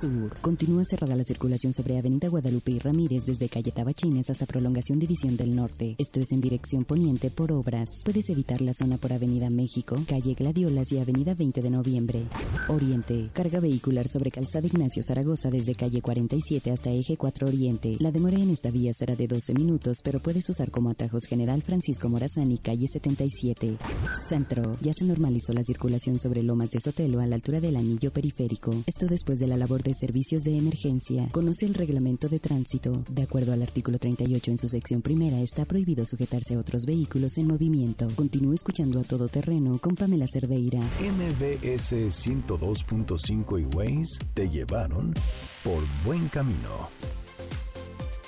[0.00, 4.98] Sur, continúa cerrada la circulación sobre Avenida Guadalupe y Ramírez desde calle Tabachines hasta prolongación
[4.98, 5.94] División del Norte.
[5.98, 8.00] Esto es en dirección poniente por obras.
[8.02, 12.22] Puedes evitar la zona por Avenida México, calle Gladiolas y Avenida 20 de Noviembre.
[12.68, 17.96] Oriente, carga vehicular sobre Calzada Ignacio Zaragoza desde calle 47 hasta eje 4 Oriente.
[18.00, 21.62] La demora en esta vía será de 12 minutos, pero puedes usar como atajos General
[21.62, 23.76] Francisco Morazán y calle 77.
[24.28, 28.12] Centro, ya se normalizó la circulación sobre Lomas de Sotelo a la altura del anillo
[28.12, 28.74] periférico.
[28.86, 31.28] Esto después de la labor de servicios de emergencia.
[31.32, 33.04] Conoce el reglamento de tránsito.
[33.08, 37.38] De acuerdo al artículo 38 en su sección primera, está prohibido sujetarse a otros vehículos
[37.38, 38.08] en movimiento.
[38.20, 40.78] Continúe escuchando a todo terreno con Pamela Cerdeira.
[41.00, 45.14] MBS 102.5 y Waze te llevaron
[45.64, 46.90] por buen camino.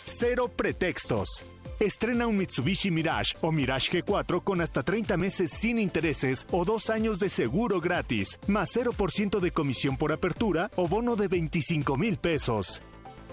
[0.06, 1.44] Cero pretextos.
[1.78, 6.88] Estrena un Mitsubishi Mirage o Mirage G4 con hasta 30 meses sin intereses o dos
[6.88, 12.16] años de seguro gratis, más 0% de comisión por apertura o bono de 25 mil
[12.16, 12.80] pesos.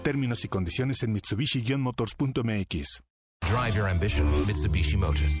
[0.02, 3.02] Términos y condiciones en Mitsubishi-motors.mx.
[3.46, 5.40] Drive your ambition, Mitsubishi Motors.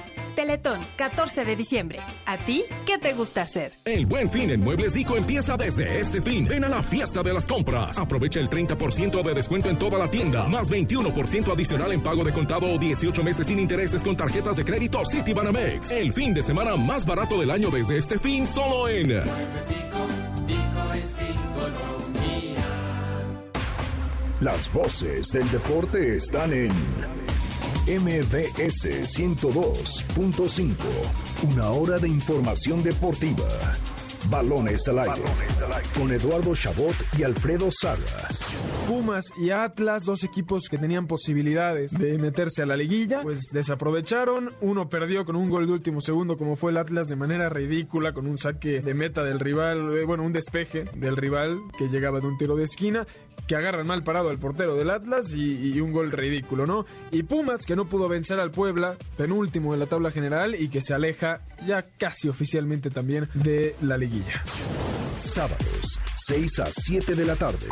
[0.35, 1.99] Teletón, 14 de diciembre.
[2.25, 3.73] ¿A ti qué te gusta hacer?
[3.85, 6.47] El buen fin en Muebles Dico empieza desde este fin.
[6.47, 7.99] Ven a la fiesta de las compras.
[7.99, 12.33] Aprovecha el 30% de descuento en toda la tienda, más 21% adicional en pago de
[12.33, 15.91] contado o 18 meses sin intereses con tarjetas de crédito Citibanamex.
[15.91, 20.07] El fin de semana más barato del año desde este fin, solo en Muebles Dico,
[20.47, 21.21] Dico es
[24.41, 26.71] Las voces del deporte están en
[27.87, 28.85] MBS
[29.17, 30.75] 102.5.
[31.51, 33.47] Una hora de información deportiva.
[34.29, 35.21] Balones al aire.
[35.97, 38.43] Con Eduardo Chabot y Alfredo Salas.
[38.87, 44.53] Pumas y Atlas, dos equipos que tenían posibilidades de meterse a la liguilla, pues desaprovecharon.
[44.61, 48.13] Uno perdió con un gol de último segundo, como fue el Atlas, de manera ridícula,
[48.13, 52.19] con un saque de meta del rival, eh, bueno, un despeje del rival que llegaba
[52.19, 53.07] de un tiro de esquina
[53.47, 56.85] que agarran mal parado al portero del Atlas y, un gol ridículo, ¿no?
[57.11, 60.81] Y Pumas, que no pudo vencer al Puebla, penúltimo en la tabla general y que
[60.81, 64.10] se aleja ya casi oficialmente también de la liguilla.
[65.15, 67.67] Sábados, 6 a 7 de la tarde.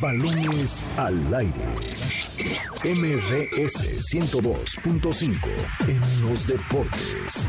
[0.00, 1.52] Balones al aire.
[2.84, 3.84] MBS
[4.14, 5.38] 102.5
[5.88, 7.48] en los deportes.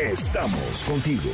[0.00, 1.30] Estamos contigo.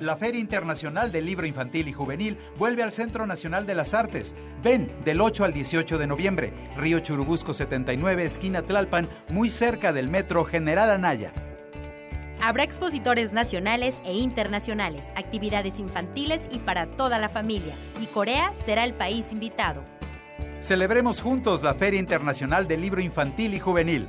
[0.00, 4.34] La Feria Internacional del Libro Infantil y Juvenil vuelve al Centro Nacional de las Artes.
[4.62, 10.08] Ven del 8 al 18 de noviembre, Río Churubusco 79, esquina Tlalpan, muy cerca del
[10.08, 11.34] Metro General Anaya.
[12.46, 17.74] Habrá expositores nacionales e internacionales, actividades infantiles y para toda la familia.
[18.00, 19.82] Y Corea será el país invitado.
[20.60, 24.06] Celebremos juntos la Feria Internacional del Libro Infantil y Juvenil.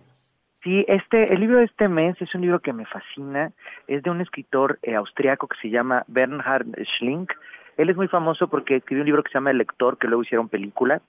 [0.65, 3.53] Sí, este, el libro de este mes es un libro que me fascina.
[3.87, 6.67] Es de un escritor eh, austriaco que se llama Bernhard
[6.97, 7.33] Schlink.
[7.77, 10.25] Él es muy famoso porque escribió un libro que se llama El lector, que luego
[10.25, 11.01] hicieron película.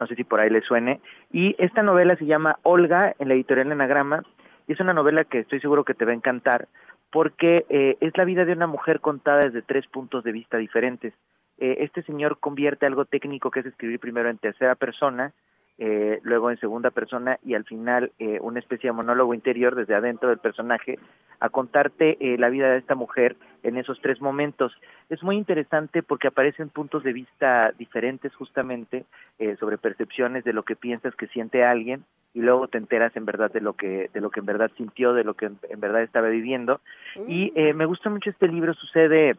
[0.00, 1.00] No sé si por ahí le suene.
[1.32, 4.24] Y esta novela se llama Olga, en la editorial Enagrama.
[4.66, 6.68] Y es una novela que estoy seguro que te va a encantar
[7.10, 11.14] porque eh, es la vida de una mujer contada desde tres puntos de vista diferentes.
[11.58, 15.32] Eh, este señor convierte algo técnico que es escribir primero en tercera persona,
[15.78, 19.94] eh, luego en segunda persona y al final eh, una especie de monólogo interior desde
[19.94, 20.98] adentro del personaje
[21.40, 24.72] a contarte eh, la vida de esta mujer en esos tres momentos.
[25.10, 29.04] Es muy interesante porque aparecen puntos de vista diferentes justamente
[29.38, 33.24] eh, sobre percepciones de lo que piensas que siente alguien y luego te enteras en
[33.24, 35.80] verdad de lo que de lo que en verdad sintió, de lo que en, en
[35.80, 36.80] verdad estaba viviendo.
[37.26, 39.36] Y eh, me gusta mucho este libro, sucede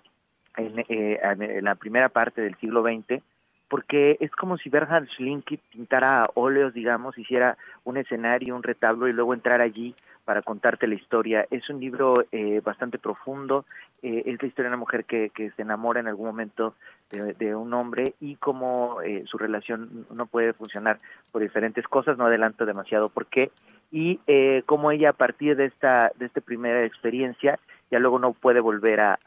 [0.55, 3.21] en, eh, en la primera parte del siglo XX
[3.69, 9.13] porque es como si Bernhard Schlinky pintara óleos, digamos, hiciera un escenario, un retablo y
[9.13, 11.45] luego entrar allí para contarte la historia.
[11.51, 13.65] Es un libro eh, bastante profundo,
[14.01, 16.75] eh, es la historia de una mujer que, que se enamora en algún momento
[17.11, 20.99] de, de un hombre y cómo eh, su relación no puede funcionar
[21.31, 23.51] por diferentes cosas, no adelanto demasiado por qué,
[23.89, 27.57] y eh, cómo ella a partir de esta, de esta primera experiencia
[27.89, 29.17] ya luego no puede volver a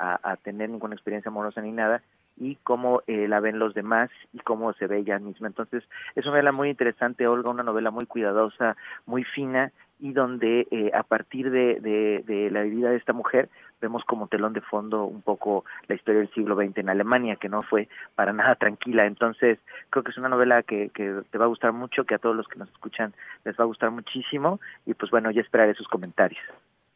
[0.42, 2.03] tener ninguna experiencia amorosa ni nada,
[2.40, 5.46] y cómo eh, la ven los demás y cómo se ve ella misma.
[5.46, 5.85] Entonces,
[6.16, 8.76] es una novela muy interesante, Olga, una novela muy cuidadosa,
[9.07, 13.50] muy fina y donde eh, a partir de, de, de, la vida de esta mujer
[13.83, 17.50] vemos como telón de fondo un poco la historia del siglo XX en Alemania, que
[17.50, 19.05] no fue para nada tranquila.
[19.05, 19.59] Entonces,
[19.90, 22.35] creo que es una novela que, que te va a gustar mucho, que a todos
[22.35, 23.12] los que nos escuchan
[23.44, 26.42] les va a gustar muchísimo y pues bueno, ya esperaré sus comentarios.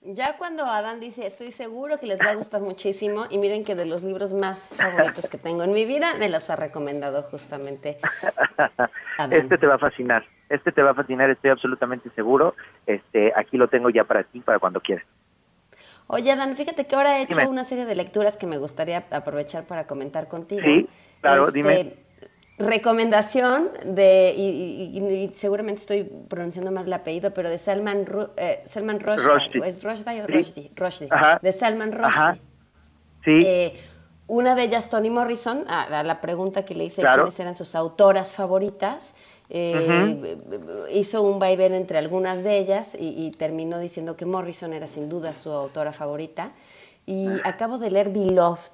[0.07, 3.75] Ya cuando Adán dice, estoy seguro que les va a gustar muchísimo, y miren que
[3.75, 7.99] de los libros más favoritos que tengo en mi vida, me los ha recomendado justamente
[9.19, 9.33] Adán.
[9.33, 12.55] Este te va a fascinar, este te va a fascinar, estoy absolutamente seguro.
[12.87, 15.07] Este, aquí lo tengo ya para ti, para cuando quieras.
[16.07, 17.49] Oye, Adán, fíjate que ahora he hecho Dime.
[17.49, 20.61] una serie de lecturas que me gustaría aprovechar para comentar contigo.
[20.63, 20.87] Sí,
[21.23, 21.95] claro, Este, dime.
[22.57, 24.43] Recomendación de, y,
[24.97, 29.27] y- y seguramente estoy pronunciando mal el apellido, pero de Salman, Ru- eh, Salman Rushdie.
[29.29, 29.61] Rushdie.
[29.61, 30.27] ¿O ¿Es Rushdie o.
[30.29, 30.71] Rushdie?
[30.77, 31.09] Rushdie.
[31.43, 32.07] De Salman Rushdie.
[32.07, 32.39] Ajá.
[33.25, 33.75] Sí, Eh,
[34.29, 37.25] una de ellas, Toni Morrison, a, a la pregunta que le hice Claro.
[37.25, 39.15] quiénes eran sus autoras favoritas,
[39.51, 40.39] eh,
[40.93, 45.09] hizo un vaivén entre algunas de ellas y, y terminó diciendo que Morrison era sin
[45.09, 46.53] duda su autora favorita.
[47.05, 47.41] Y Ah.
[47.45, 48.73] acabo de leer Beloved,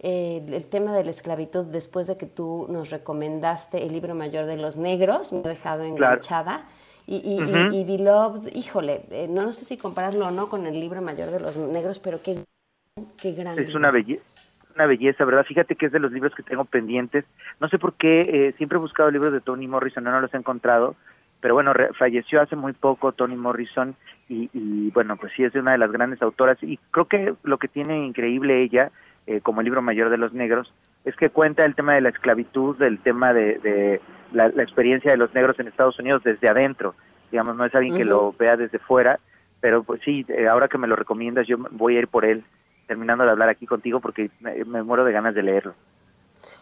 [0.00, 4.46] eh, el tema de la esclavitud, después de que tú nos recomendaste el libro mayor
[4.46, 6.64] de los negros, me ha dejado enganchada.
[7.06, 10.78] Y, y, y Beloved, híjole, eh, no, no sé si compararlo o no con el
[10.78, 12.44] libro mayor de los negros, pero qué,
[13.16, 14.22] qué gran es una belleza.
[14.74, 15.44] Una belleza, ¿verdad?
[15.44, 17.24] Fíjate que es de los libros que tengo pendientes.
[17.58, 20.32] No sé por qué, eh, siempre he buscado libros de Toni Morrison, no, no los
[20.34, 20.94] he encontrado.
[21.40, 23.96] Pero bueno, re- falleció hace muy poco Toni Morrison
[24.28, 26.58] y, y bueno, pues sí es una de las grandes autoras.
[26.62, 28.92] Y creo que lo que tiene increíble ella,
[29.28, 30.72] eh, como el libro mayor de los negros,
[31.04, 34.00] es que cuenta el tema de la esclavitud, del tema de, de
[34.32, 36.94] la, la experiencia de los negros en Estados Unidos desde adentro.
[37.30, 39.20] Digamos, no es alguien que lo vea desde fuera,
[39.60, 42.42] pero pues sí, eh, ahora que me lo recomiendas, yo voy a ir por él,
[42.86, 45.74] terminando de hablar aquí contigo, porque me, me muero de ganas de leerlo.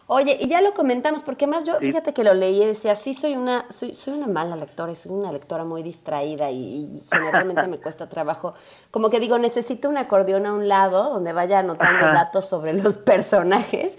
[0.09, 3.13] Oye, y ya lo comentamos, porque más yo, fíjate que lo leí y decía, sí,
[3.13, 7.03] soy una, soy, soy una mala lectora, y soy una lectora muy distraída y, y
[7.11, 8.55] generalmente me cuesta trabajo.
[8.93, 12.95] Como que digo, necesito un acordeón a un lado donde vaya anotando datos sobre los
[12.99, 13.99] personajes.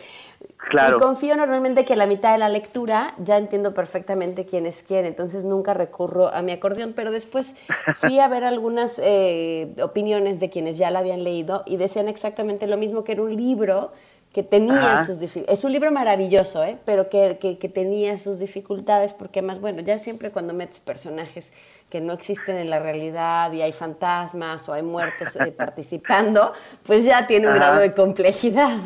[0.70, 0.96] Claro.
[0.96, 4.84] Y confío normalmente que a la mitad de la lectura ya entiendo perfectamente quién es
[4.84, 7.56] quién, entonces nunca recurro a mi acordeón, pero después
[7.96, 12.68] fui a ver algunas eh, opiniones de quienes ya la habían leído y decían exactamente
[12.68, 13.92] lo mismo, que era un libro
[14.38, 15.06] que tenía Ajá.
[15.06, 15.58] sus dificultades.
[15.58, 16.78] Es un libro maravilloso, ¿eh?
[16.86, 21.52] pero que, que, que tenía sus dificultades, porque más, bueno, ya siempre cuando metes personajes
[21.90, 26.54] que no existen en la realidad y hay fantasmas o hay muertos eh, participando,
[26.86, 27.64] pues ya tiene un Ajá.
[27.66, 28.78] grado de complejidad.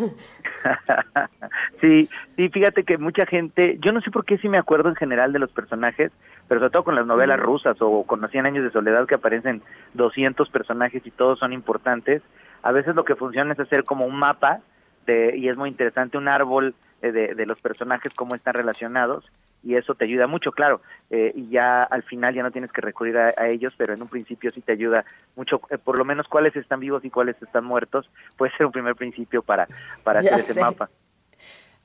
[1.82, 4.96] sí, sí, fíjate que mucha gente, yo no sé por qué sí me acuerdo en
[4.96, 6.14] general de los personajes,
[6.48, 9.16] pero sobre todo con las novelas rusas o con los 100 años de soledad que
[9.16, 9.62] aparecen
[9.96, 12.22] 200 personajes y todos son importantes,
[12.64, 14.62] a veces lo que funciona es hacer como un mapa
[15.06, 19.26] de, y es muy interesante un árbol eh, de, de los personajes, cómo están relacionados
[19.64, 22.82] y eso te ayuda mucho, claro, eh, y ya al final ya no tienes que
[22.82, 26.04] recurrir a, a ellos, pero en un principio sí te ayuda mucho, eh, por lo
[26.06, 29.70] menos cuáles están vivos y cuáles están muertos, puede ser un primer principio para,
[30.04, 30.90] para hacer ese mapa.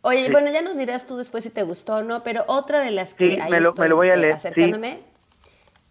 [0.03, 0.33] Oye, Sí.
[0.33, 3.13] bueno, ya nos dirás tú después si te gustó o no, pero otra de las
[3.15, 5.01] que Sí, ahí me lo- estoy, me lo voy a leer, acercándome,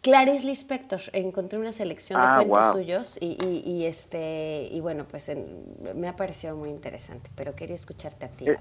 [0.06, 5.04] Clarice Lispector, encontré una selección de Ah, cuentos suyos y, y, y, este y bueno,
[5.10, 5.66] pues en-
[5.96, 8.48] me ha parecido muy interesante, pero quería escucharte a ti.
[8.48, 8.58] Eh,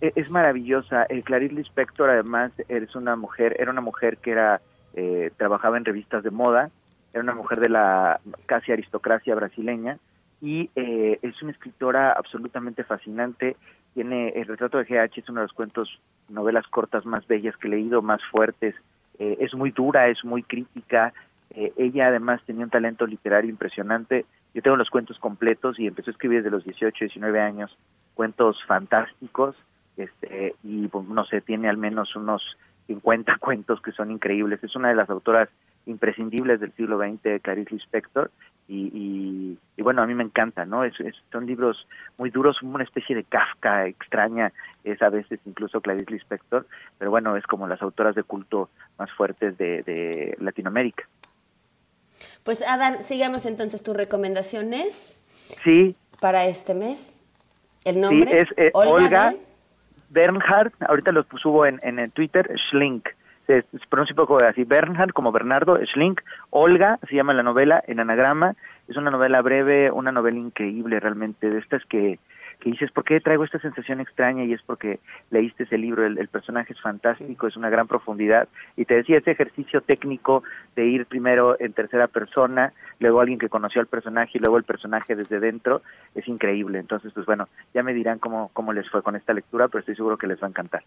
[0.00, 1.04] E- es maravillosa.
[1.10, 4.62] Eh, Clarice Lispector, además, eres una mujer, era una mujer que era
[4.94, 6.70] eh, trabajaba en revistas de moda
[7.12, 9.98] era una mujer de la casi aristocracia brasileña
[10.40, 13.56] y eh, es una escritora absolutamente fascinante.
[13.92, 17.68] Tiene El retrato de GH, es uno de los cuentos, novelas cortas más bellas que
[17.68, 18.74] he leído, más fuertes.
[19.18, 21.12] Eh, es muy dura, es muy crítica.
[21.50, 24.26] Eh, ella además tenía un talento literario impresionante.
[24.54, 27.76] Yo tengo los cuentos completos y empezó a escribir desde los 18, 19 años
[28.14, 29.56] cuentos fantásticos.
[29.96, 32.42] Este, y pues, no sé, tiene al menos unos
[32.86, 34.62] 50 cuentos que son increíbles.
[34.62, 35.48] Es una de las autoras
[35.86, 38.30] imprescindibles del siglo XX, Clarice Lispector,
[38.68, 40.82] y, y, bueno, a mí me encanta, ¿no?
[40.82, 40.94] Es,
[41.30, 41.86] son libros
[42.18, 44.52] muy duros, una especie de Kafka extraña,
[44.86, 46.66] es a veces incluso Clarice Lispector,
[46.98, 51.04] pero bueno, es como las autoras de culto más fuertes de, de Latinoamérica.
[52.44, 55.22] Pues Adán, sigamos entonces tus recomendaciones.
[55.64, 55.96] Sí.
[56.20, 57.22] Para este mes.
[57.84, 58.30] ¿El nombre?
[58.30, 59.34] Sí, es eh, Olga,
[60.10, 63.08] Bernhard, ahorita lo subo en, en, Twitter, Schlink
[63.46, 66.20] se, pronuncia un poco así, Bernhard como Bernardo, Schlink,
[66.50, 68.56] Olga, se llama la novela, en anagrama,
[68.88, 72.18] es una novela breve, una novela increíble realmente, de estas que,
[72.60, 74.44] que dices, ¿por qué traigo esta sensación extraña?
[74.44, 75.00] Y es porque
[75.30, 79.18] leíste ese libro, el, el, personaje es fantástico, es una gran profundidad, y te decía,
[79.18, 80.42] ese ejercicio técnico
[80.74, 84.64] de ir primero en tercera persona, luego alguien que conoció al personaje y luego el
[84.64, 85.82] personaje desde dentro,
[86.14, 86.78] es increíble.
[86.78, 89.96] Entonces, pues bueno, ya me dirán cómo, cómo les fue con esta lectura, pero estoy
[89.96, 90.82] seguro que les va a encantar.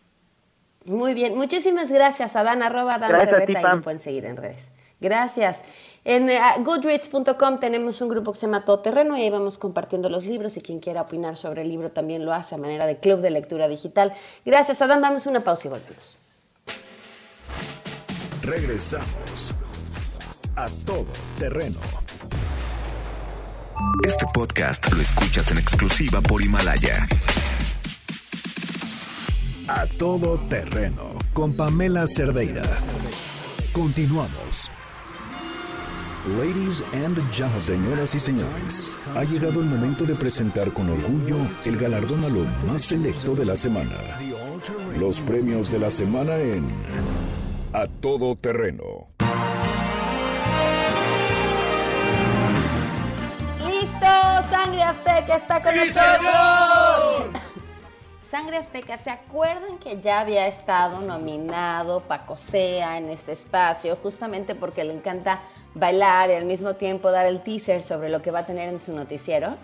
[0.85, 4.71] Muy bien, muchísimas gracias, Adán, arroba Adán Cerveta, y lo pueden seguir en redes.
[4.99, 5.63] Gracias.
[6.05, 10.09] En uh, goodreads.com tenemos un grupo que se llama Todo Terreno y ahí vamos compartiendo
[10.09, 12.97] los libros y quien quiera opinar sobre el libro también lo hace a manera de
[12.97, 14.13] club de lectura digital.
[14.45, 15.01] Gracias, Adán.
[15.01, 16.17] Vamos a una pausa y volvemos.
[18.41, 19.53] Regresamos
[20.55, 21.05] a Todo
[21.37, 21.79] Terreno.
[24.05, 27.07] Este podcast lo escuchas en exclusiva por Himalaya.
[29.67, 32.63] A todo terreno con Pamela Cerdeira.
[33.71, 34.71] Continuamos.
[36.27, 41.77] Ladies and gentlemen, señoras y señores, ha llegado el momento de presentar con orgullo el
[41.77, 43.95] galardón a lo más selecto de la semana.
[44.97, 46.67] Los premios de la semana en
[47.71, 49.07] A Todo Terreno.
[53.65, 54.49] ¡Listo!
[54.51, 57.29] ¡Sangre Azteca está con ¡Sí, señor!
[58.29, 63.95] Sangre Azteca, ¿se acuerdan que ya había estado nominado Paco Sea en este espacio?
[63.95, 65.41] Justamente porque le encanta
[65.79, 68.79] bailar y al mismo tiempo dar el teaser sobre lo que va a tener en
[68.79, 69.55] su noticiero.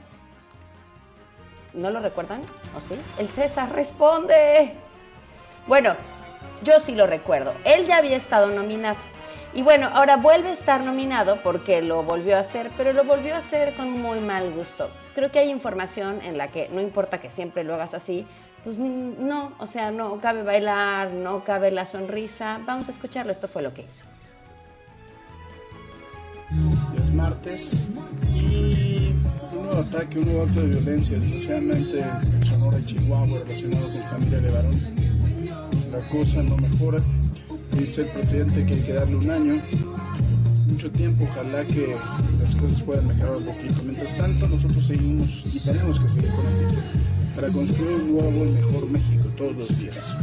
[1.74, 2.42] ¿No lo recuerdan?
[2.76, 2.96] ¿O sí?
[3.20, 4.74] El César responde.
[5.68, 5.96] Bueno,
[6.64, 7.54] yo sí lo recuerdo.
[7.66, 8.98] Él ya había estado nominado.
[9.54, 13.36] Y bueno, ahora vuelve a estar nominado porque lo volvió a hacer, pero lo volvió
[13.36, 14.90] a hacer con muy mal gusto.
[15.16, 18.28] Creo que hay información en la que no importa que siempre lo hagas así,
[18.66, 22.60] pues no, o sea, no cabe bailar, no cabe la sonrisa.
[22.66, 24.06] Vamos a escucharlo, esto fue lo que hizo.
[27.16, 27.74] Martes
[28.34, 29.14] y
[29.54, 34.02] un nuevo ataque, un nuevo acto de violencia, especialmente en Sonora y Chihuahua relacionado con
[34.04, 34.82] familia de varón.
[35.92, 37.02] La cosa no mejora.
[37.72, 39.62] Dice el presidente que hay que darle un año,
[40.68, 41.96] mucho tiempo, ojalá que
[42.42, 43.82] las cosas puedan mejorar un poquito.
[43.84, 48.50] Mientras tanto, nosotros seguimos y tenemos que seguir con el para construir un nuevo y
[48.52, 50.18] mejor México todos los días.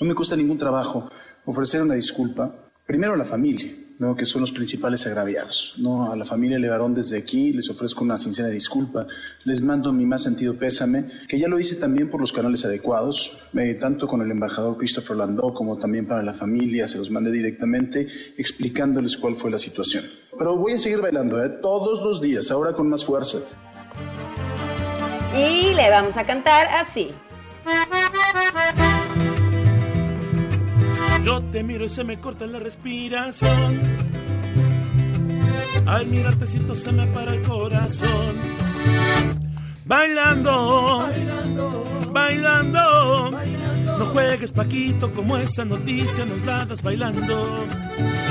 [0.00, 1.10] No me cuesta ningún trabajo
[1.44, 2.50] ofrecer una disculpa,
[2.92, 4.14] primero la familia, ¿no?
[4.14, 5.76] que son los principales agraviados.
[5.78, 6.12] ¿no?
[6.12, 9.06] A la familia Levarón desde aquí les ofrezco una sincera disculpa,
[9.44, 13.34] les mando mi más sentido pésame, que ya lo hice también por los canales adecuados,
[13.54, 17.30] eh, tanto con el embajador Christopher Landau como también para la familia, se los mandé
[17.30, 20.04] directamente explicándoles cuál fue la situación.
[20.36, 21.48] Pero voy a seguir bailando ¿eh?
[21.48, 23.38] todos los días, ahora con más fuerza.
[25.34, 27.10] Y le vamos a cantar así.
[31.24, 33.80] Yo te miro y se me corta la respiración.
[35.86, 38.36] Al mirarte siento se me para el corazón.
[39.84, 43.30] Bailando, bailando, bailando.
[43.98, 47.66] No juegues Paquito como esa noticia nos la das bailando.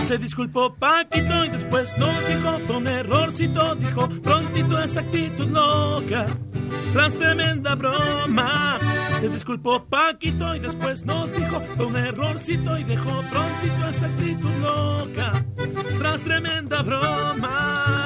[0.05, 3.75] Se disculpó Paquito y después nos dijo fue un errorcito.
[3.75, 6.25] Dijo prontito esa actitud loca
[6.93, 8.79] tras tremenda broma.
[9.21, 14.49] Se disculpó Paquito y después nos dijo fue un errorcito y dejó prontito esa actitud
[14.63, 15.45] loca.
[15.99, 18.00] Tras tremenda broma.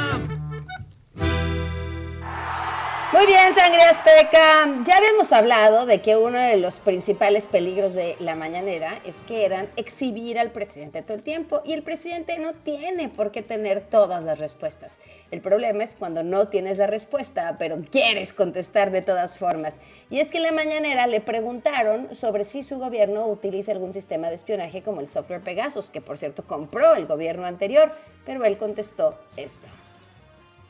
[3.15, 4.83] Muy bien, Sangre Azteca.
[4.85, 9.45] Ya habíamos hablado de que uno de los principales peligros de la mañanera es que
[9.45, 13.85] eran exhibir al presidente todo el tiempo y el presidente no tiene por qué tener
[13.89, 14.99] todas las respuestas.
[15.31, 19.75] El problema es cuando no tienes la respuesta, pero quieres contestar de todas formas.
[20.09, 24.27] Y es que en la mañanera le preguntaron sobre si su gobierno utiliza algún sistema
[24.27, 27.93] de espionaje como el software Pegasus, que por cierto compró el gobierno anterior,
[28.25, 29.74] pero él contestó esto.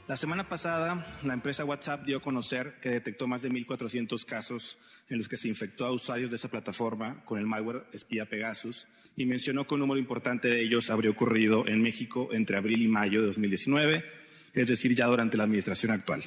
[0.07, 4.77] La semana pasada, la empresa WhatsApp dio a conocer que detectó más de 1.400 casos
[5.09, 8.87] en los que se infectó a usuarios de esa plataforma con el malware espía Pegasus
[9.15, 12.87] y mencionó que un número importante de ellos habría ocurrido en México entre abril y
[12.87, 14.05] mayo de 2019,
[14.53, 16.23] es decir, ya durante la administración actual.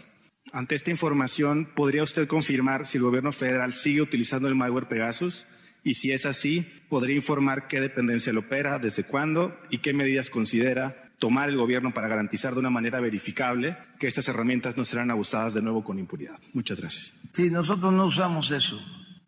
[0.51, 5.47] Ante esta información, ¿podría usted confirmar si el gobierno federal sigue utilizando el malware Pegasus?
[5.85, 10.31] Y si es así, ¿podría informar qué dependencia lo opera, desde cuándo y qué medidas
[10.31, 15.11] considera tomar el gobierno para garantizar de una manera verificable que estas herramientas no serán
[15.11, 16.39] abusadas de nuevo con impunidad.
[16.53, 17.15] Muchas gracias.
[17.33, 18.81] Sí, nosotros no usamos eso,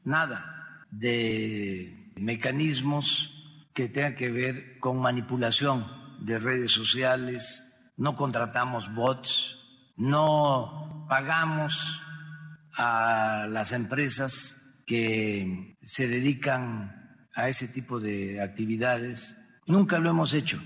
[0.05, 3.37] nada de mecanismos
[3.75, 5.87] que tengan que ver con manipulación
[6.21, 7.65] de redes sociales,
[7.97, 9.59] no contratamos bots,
[9.97, 12.03] no pagamos
[12.75, 19.37] a las empresas que se dedican a ese tipo de actividades.
[19.67, 20.61] Nunca lo hemos hecho.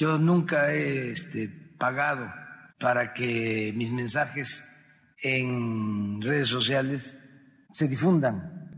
[0.00, 2.32] Yo nunca he este, pagado
[2.78, 4.66] para que mis mensajes
[5.22, 7.18] en redes sociales
[7.70, 8.70] se difundan.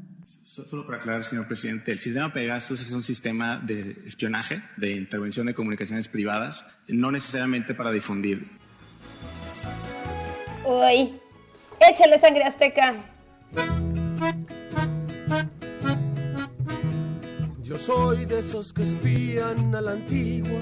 [0.42, 5.46] Solo para aclarar, señor presidente, el sistema Pegasus es un sistema de espionaje, de intervención
[5.46, 8.50] de comunicaciones privadas, no necesariamente para difundir.
[10.64, 11.20] Uy,
[11.88, 12.96] échale sangre azteca.
[17.72, 20.60] Yo soy de esos que espían a la antigua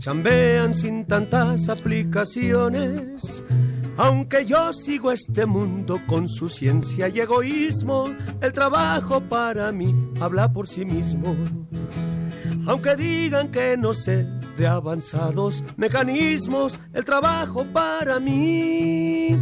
[0.00, 3.44] chambean sin tantas aplicaciones.
[3.96, 8.06] Aunque yo sigo este mundo con su ciencia y egoísmo,
[8.40, 11.36] el trabajo para mí habla por sí mismo.
[12.66, 14.26] Aunque digan que no sé
[14.56, 19.38] de avanzados mecanismos, el trabajo para mí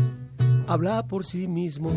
[0.67, 1.91] habla por sí mismo.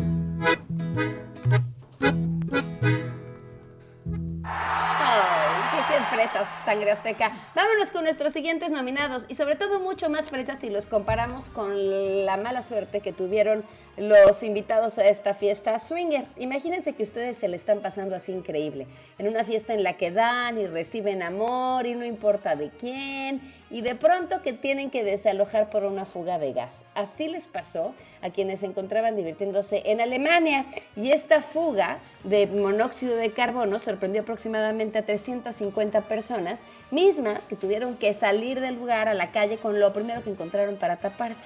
[6.30, 7.32] Fresas, sangre azteca.
[7.54, 12.24] Vámonos con nuestros siguientes nominados y sobre todo mucho más fresas si los comparamos con
[12.24, 13.64] la mala suerte que tuvieron
[13.96, 16.24] los invitados a esta fiesta swinger.
[16.36, 18.86] Imagínense que ustedes se le están pasando así increíble,
[19.18, 23.40] en una fiesta en la que dan y reciben amor y no importa de quién,
[23.70, 26.72] y de pronto que tienen que desalojar por una fuga de gas.
[26.94, 30.66] Así les pasó a quienes se encontraban divirtiéndose en Alemania
[30.96, 36.58] y esta fuga de monóxido de carbono sorprendió aproximadamente a 350 personas,
[36.90, 40.76] mismas que tuvieron que salir del lugar a la calle con lo primero que encontraron
[40.76, 41.40] para taparse.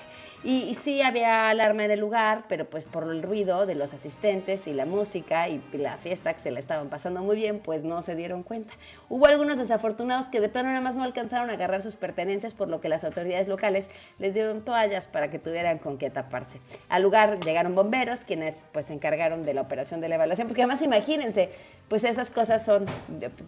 [0.46, 4.66] Y, sí había alarma en el lugar, pero pues por el ruido de los asistentes
[4.66, 8.02] y la música y la fiesta que se la estaban pasando muy bien, pues no
[8.02, 8.74] se dieron cuenta.
[9.08, 12.68] Hubo algunos desafortunados que de plano nada más no alcanzaron a agarrar sus pertenencias, por
[12.68, 13.88] lo que las autoridades locales
[14.18, 16.60] les dieron toallas para que tuvieran con qué taparse.
[16.90, 20.62] Al lugar llegaron bomberos, quienes pues se encargaron de la operación de la evaluación, porque
[20.62, 21.52] además imagínense,
[21.88, 22.84] pues esas cosas son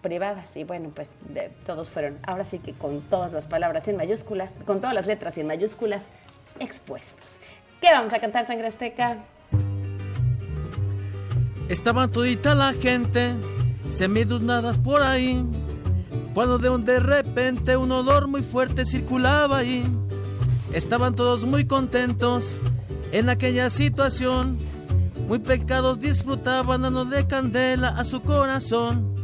[0.01, 1.09] privadas y bueno, pues
[1.67, 5.37] todos fueron, ahora sí que con todas las palabras en mayúsculas, con todas las letras
[5.37, 6.03] en mayúsculas,
[6.61, 7.41] expuestos.
[7.81, 9.19] ¿Qué vamos a cantar, Sangre Azteca?
[11.69, 13.33] Estaba todita la gente,
[13.89, 15.45] semidunadas por ahí,
[16.33, 19.85] cuando de, de repente un olor muy fuerte circulaba ahí.
[20.73, 22.57] Estaban todos muy contentos
[23.13, 24.59] en aquella situación,
[25.27, 29.15] muy pecados disfrutaban dándole candela a su corazón.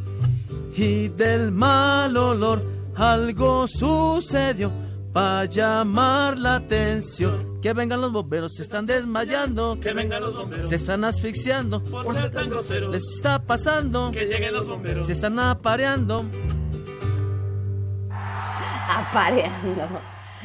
[0.76, 2.64] Y del mal olor
[2.96, 4.81] algo sucedió
[5.12, 7.60] para llamar la atención.
[7.60, 9.78] Que vengan los bomberos, se están desmayando.
[9.80, 11.82] Que vengan los bomberos, se están asfixiando.
[11.84, 14.10] Por, ser tan groseros, les está pasando.
[14.10, 16.24] Que lleguen los bomberos, se están apareando.
[18.88, 20.00] Apareando.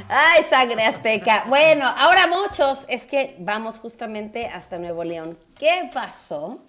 [0.09, 1.45] Ay, sangre azteca.
[1.47, 5.37] Bueno, ahora muchos, es que vamos justamente hasta Nuevo León.
[5.57, 6.59] ¿Qué pasó?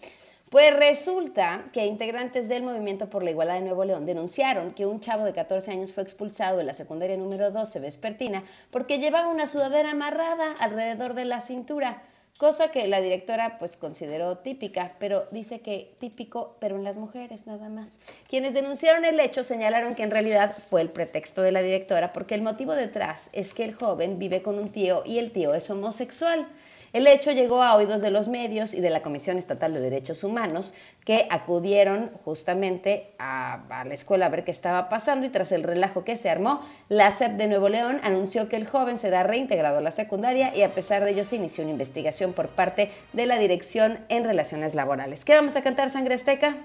[0.51, 5.01] Pues resulta que integrantes del Movimiento por la Igualdad de Nuevo León denunciaron que un
[5.01, 9.47] chavo de 14 años fue expulsado de la secundaria número 12 vespertina porque llevaba una
[9.47, 12.03] sudadera amarrada alrededor de la cintura,
[12.39, 17.47] cosa que la directora pues consideró típica, pero dice que típico, pero en las mujeres
[17.47, 17.99] nada más.
[18.27, 22.35] Quienes denunciaron el hecho señalaron que en realidad fue el pretexto de la directora porque
[22.35, 25.69] el motivo detrás es que el joven vive con un tío y el tío es
[25.69, 26.49] homosexual.
[26.93, 30.25] El hecho llegó a oídos de los medios y de la Comisión Estatal de Derechos
[30.25, 30.75] Humanos,
[31.05, 36.05] que acudieron justamente a, la escuela a ver qué estaba pasando y tras el relajo
[36.05, 39.83] que se armó, la SEP de Nuevo León anunció que el joven será reintegrado a
[39.83, 43.39] la secundaria y a pesar de ello se inició una investigación por parte de la
[43.39, 45.25] Dirección en Relaciones Laborales.
[45.25, 46.57] ¿Qué vamos a cantar, Sangre Azteca?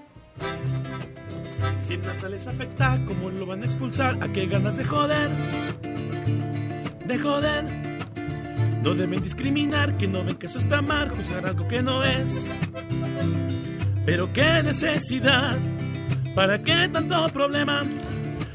[1.80, 4.16] Si nada les afecta, ¿cómo lo van a expulsar?
[4.22, 5.28] ¿A qué ganas de joder?
[7.06, 7.93] De joder.
[8.84, 12.50] No deben discriminar, que no ven que eso está mal, juzgar algo que no es.
[14.04, 15.56] Pero qué necesidad,
[16.34, 17.82] ¿para qué tanto problema?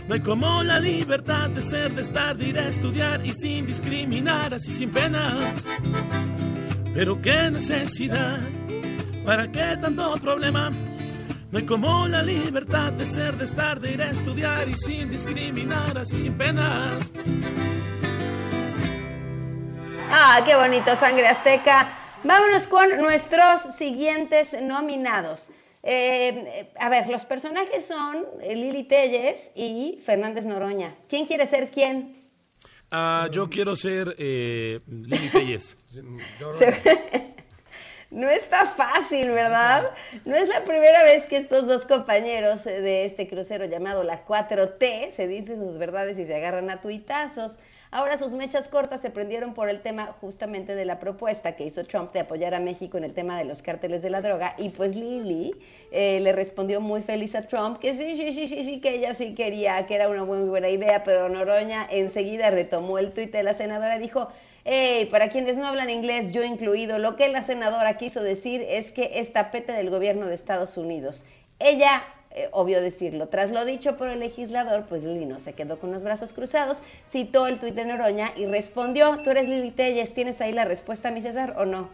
[0.07, 3.65] No hay como la libertad de ser, de estar, de ir a estudiar y sin
[3.65, 5.65] discriminar, así sin penas.
[6.93, 8.37] Pero qué necesidad,
[9.25, 10.69] ¿para qué tanto problema?
[11.51, 15.09] No hay como la libertad de ser, de estar, de ir a estudiar y sin
[15.09, 17.11] discriminar, así sin penas.
[20.11, 21.93] Ah, qué bonito, sangre azteca.
[22.23, 25.51] Vámonos con nuestros siguientes nominados.
[25.83, 30.95] Eh, a ver, los personajes son Lili Telles y Fernández Noroña.
[31.07, 32.15] ¿Quién quiere ser quién?
[32.89, 35.77] Ah, yo quiero ser eh, Lili Telles.
[38.11, 39.91] No está fácil, ¿verdad?
[40.25, 45.11] No es la primera vez que estos dos compañeros de este crucero llamado la 4T
[45.11, 47.59] se dicen sus verdades y se agarran a tuitazos.
[47.91, 51.83] Ahora sus mechas cortas se prendieron por el tema justamente de la propuesta que hizo
[51.85, 54.69] Trump de apoyar a México en el tema de los cárteles de la droga y
[54.69, 55.55] pues Lili
[55.91, 59.15] eh, le respondió muy feliz a Trump que sí, sí, sí, sí, sí, que ella
[59.15, 63.41] sí quería, que era una muy, buena idea, pero Noroña enseguida retomó el tuit de
[63.41, 64.27] la senadora y dijo,
[64.65, 68.91] Hey, para quienes no hablan inglés, yo incluido, lo que la senadora quiso decir es
[68.91, 71.25] que es tapete del gobierno de Estados Unidos.
[71.57, 75.79] Ella, eh, obvio decirlo, tras lo dicho por el legislador, pues Lili no se quedó
[75.79, 80.13] con los brazos cruzados, citó el tuit de Noroña y respondió, tú eres Lili Telles,
[80.13, 81.89] ¿tienes ahí la respuesta, mi César, o no?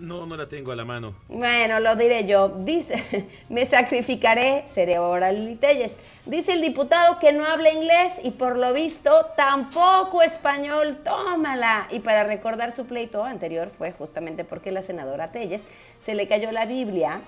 [0.00, 1.14] No, no la tengo a la mano.
[1.28, 2.48] Bueno, lo diré yo.
[2.48, 5.92] Dice, me sacrificaré, seré ahora Lili Telles.
[6.24, 10.96] Dice el diputado que no habla inglés y por lo visto tampoco español.
[11.04, 11.86] Tómala.
[11.90, 15.60] Y para recordar su pleito anterior fue justamente porque la senadora Telles
[16.02, 17.20] se le cayó la Biblia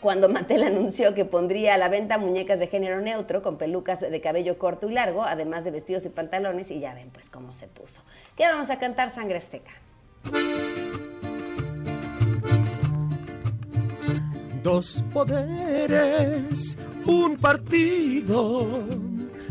[0.00, 4.20] cuando Mattel anunció que pondría a la venta muñecas de género neutro con pelucas de
[4.20, 7.66] cabello corto y largo, además de vestidos y pantalones, y ya ven pues cómo se
[7.66, 8.02] puso.
[8.36, 9.70] ¿Qué vamos a cantar, Sangre Azteca?
[14.62, 16.76] Dos poderes,
[17.06, 18.84] un partido,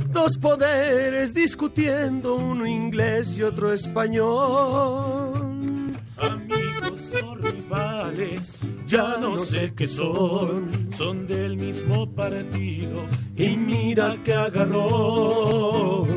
[0.09, 5.33] dos poderes discutiendo, uno inglés y otro español.
[6.17, 6.66] Amigos
[7.23, 16.07] o rivales, ya no sé qué son, son del mismo partido y mira que agarrón.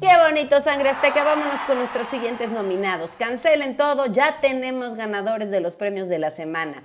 [0.00, 1.22] Qué bonito, Sangre Azteca.
[1.22, 3.12] Vámonos con nuestros siguientes nominados.
[3.12, 6.82] Cancelen todo, ya tenemos ganadores de los premios de la semana.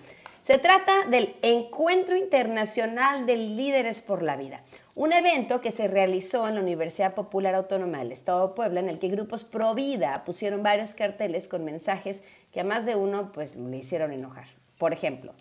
[0.47, 4.61] Se trata del Encuentro Internacional de Líderes por la Vida,
[4.95, 8.87] un evento que se realizó en la Universidad Popular Autónoma del Estado de Puebla, en
[8.87, 12.23] el que grupos pro vida pusieron varios carteles con mensajes
[12.53, 14.45] que a más de uno pues le hicieron enojar.
[14.77, 15.33] Por ejemplo,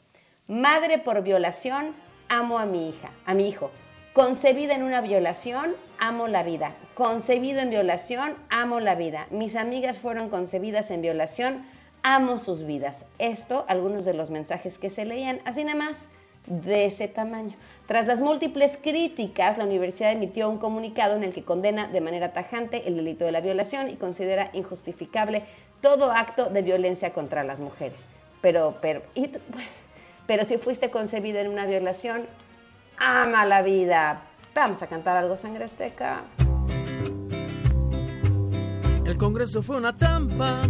[0.48, 1.94] madre por violación,
[2.28, 3.70] amo a mi hija, a mi hijo.
[4.12, 6.74] Concebida en una violación, amo la vida.
[6.94, 9.28] Concebido en violación, amo la vida.
[9.30, 11.64] Mis amigas fueron concebidas en violación,
[12.06, 13.04] amo sus vidas.
[13.18, 15.96] Esto, algunos de los mensajes que se leían, así nada más,
[16.46, 17.52] de ese tamaño.
[17.88, 22.32] Tras las múltiples críticas, la universidad emitió un comunicado en el que condena de manera
[22.32, 25.42] tajante el delito de la violación y considera injustificable
[25.80, 28.08] todo acto de violencia contra las mujeres.
[28.40, 29.02] Pero, pero,
[30.28, 32.24] pero si fuiste concebida en una violación,
[32.98, 34.22] ama la vida.
[34.54, 36.22] Vamos a cantar algo sangre azteca.
[39.04, 40.62] El Congreso fue una trampa,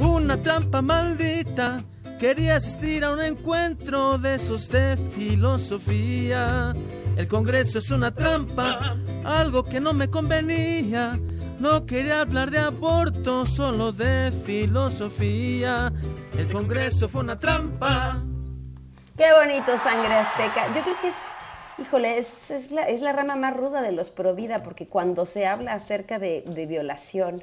[0.00, 1.78] una trampa maldita.
[2.18, 6.72] Quería asistir a un encuentro de esos de filosofía.
[7.16, 11.18] El Congreso es una trampa, algo que no me convenía.
[11.58, 15.92] No quería hablar de aborto, solo de filosofía.
[16.38, 18.22] El Congreso fue una trampa.
[19.16, 20.66] Qué bonito, sangre azteca.
[20.74, 21.14] Yo creo que es
[21.78, 26.18] Híjole, es, la, rama más ruda de los pro vida, porque cuando se habla acerca
[26.18, 27.42] de, violación,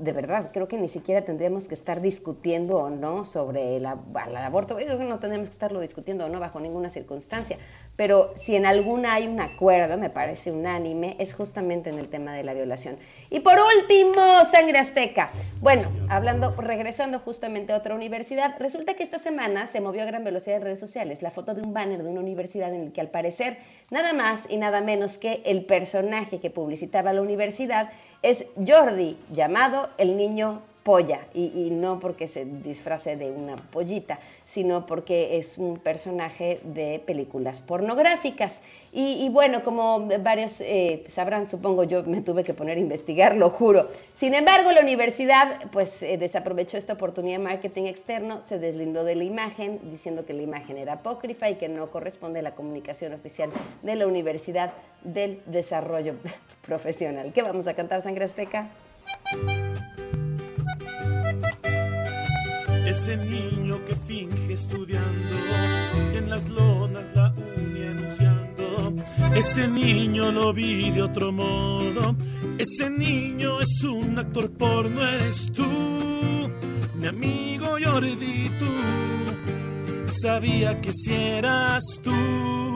[0.00, 4.76] de verdad, creo que ni siquiera tendríamos que estar discutiendo o no sobre el, aborto.
[4.76, 7.58] Creo que no tendríamos que estarlo discutiendo o no bajo ninguna circunstancia.
[7.96, 12.34] Pero si en alguna hay un acuerdo, me parece unánime, es justamente en el tema
[12.34, 12.96] de la violación.
[13.28, 15.30] Y por último, sangre azteca.
[15.60, 20.24] Bueno, hablando, regresando justamente a otra universidad, resulta que esta semana se movió a gran
[20.24, 23.02] velocidad en redes sociales la foto de un banner de una universidad en el que
[23.02, 23.58] al parecer
[23.90, 27.90] nada más y nada menos que el personaje que publicitaba la universidad
[28.22, 31.20] es Jordi, llamado el niño polla.
[31.34, 34.18] Y, no porque se disfrace de una pollita,
[34.52, 38.58] sino porque es un personaje de películas pornográficas.
[38.92, 43.50] Y, bueno, como varios eh, sabrán, supongo yo me tuve que poner a investigar, lo
[43.50, 43.86] juro.
[44.18, 49.14] Sin embargo, la universidad pues eh, desaprovechó esta oportunidad de marketing externo, se deslindó de
[49.14, 53.12] la imagen, diciendo que la imagen era apócrifa y que no corresponde a la comunicación
[53.12, 53.50] oficial
[53.82, 54.72] de la Universidad
[55.04, 56.14] del Desarrollo
[56.66, 57.32] Profesional.
[57.32, 58.68] ¿Qué vamos a cantar, Sangre Azteca?
[62.90, 65.36] Ese niño que finge estudiando
[66.12, 68.94] y en las lonas la uña anunciando.
[69.32, 72.16] Ese niño lo vi de otro modo.
[72.58, 76.50] Ese niño es un actor porno, eres tú,
[76.96, 80.10] mi amigo Jordi, tú.
[80.20, 82.69] Sabía que si eras tú.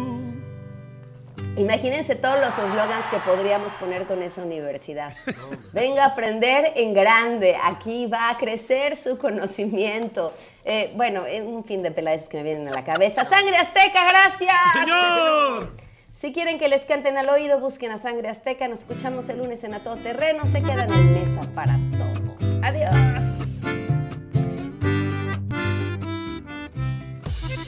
[1.57, 5.15] Imagínense todos los eslogans que podríamos poner con esa universidad.
[5.73, 10.33] Venga a aprender en grande, aquí va a crecer su conocimiento.
[10.65, 13.25] Eh, bueno, un fin de pelades que me vienen a la cabeza.
[13.25, 14.57] ¡Sangre Azteca, gracias!
[14.73, 15.73] ¡Señor!
[16.21, 18.67] Si quieren que les canten al oído, busquen a Sangre Azteca.
[18.67, 20.47] Nos escuchamos el lunes en A Todo Terreno.
[20.47, 22.65] Se quedan en mesa para todos.
[22.65, 22.91] Adiós.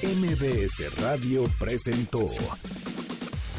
[0.02, 2.26] MBS Radio presentó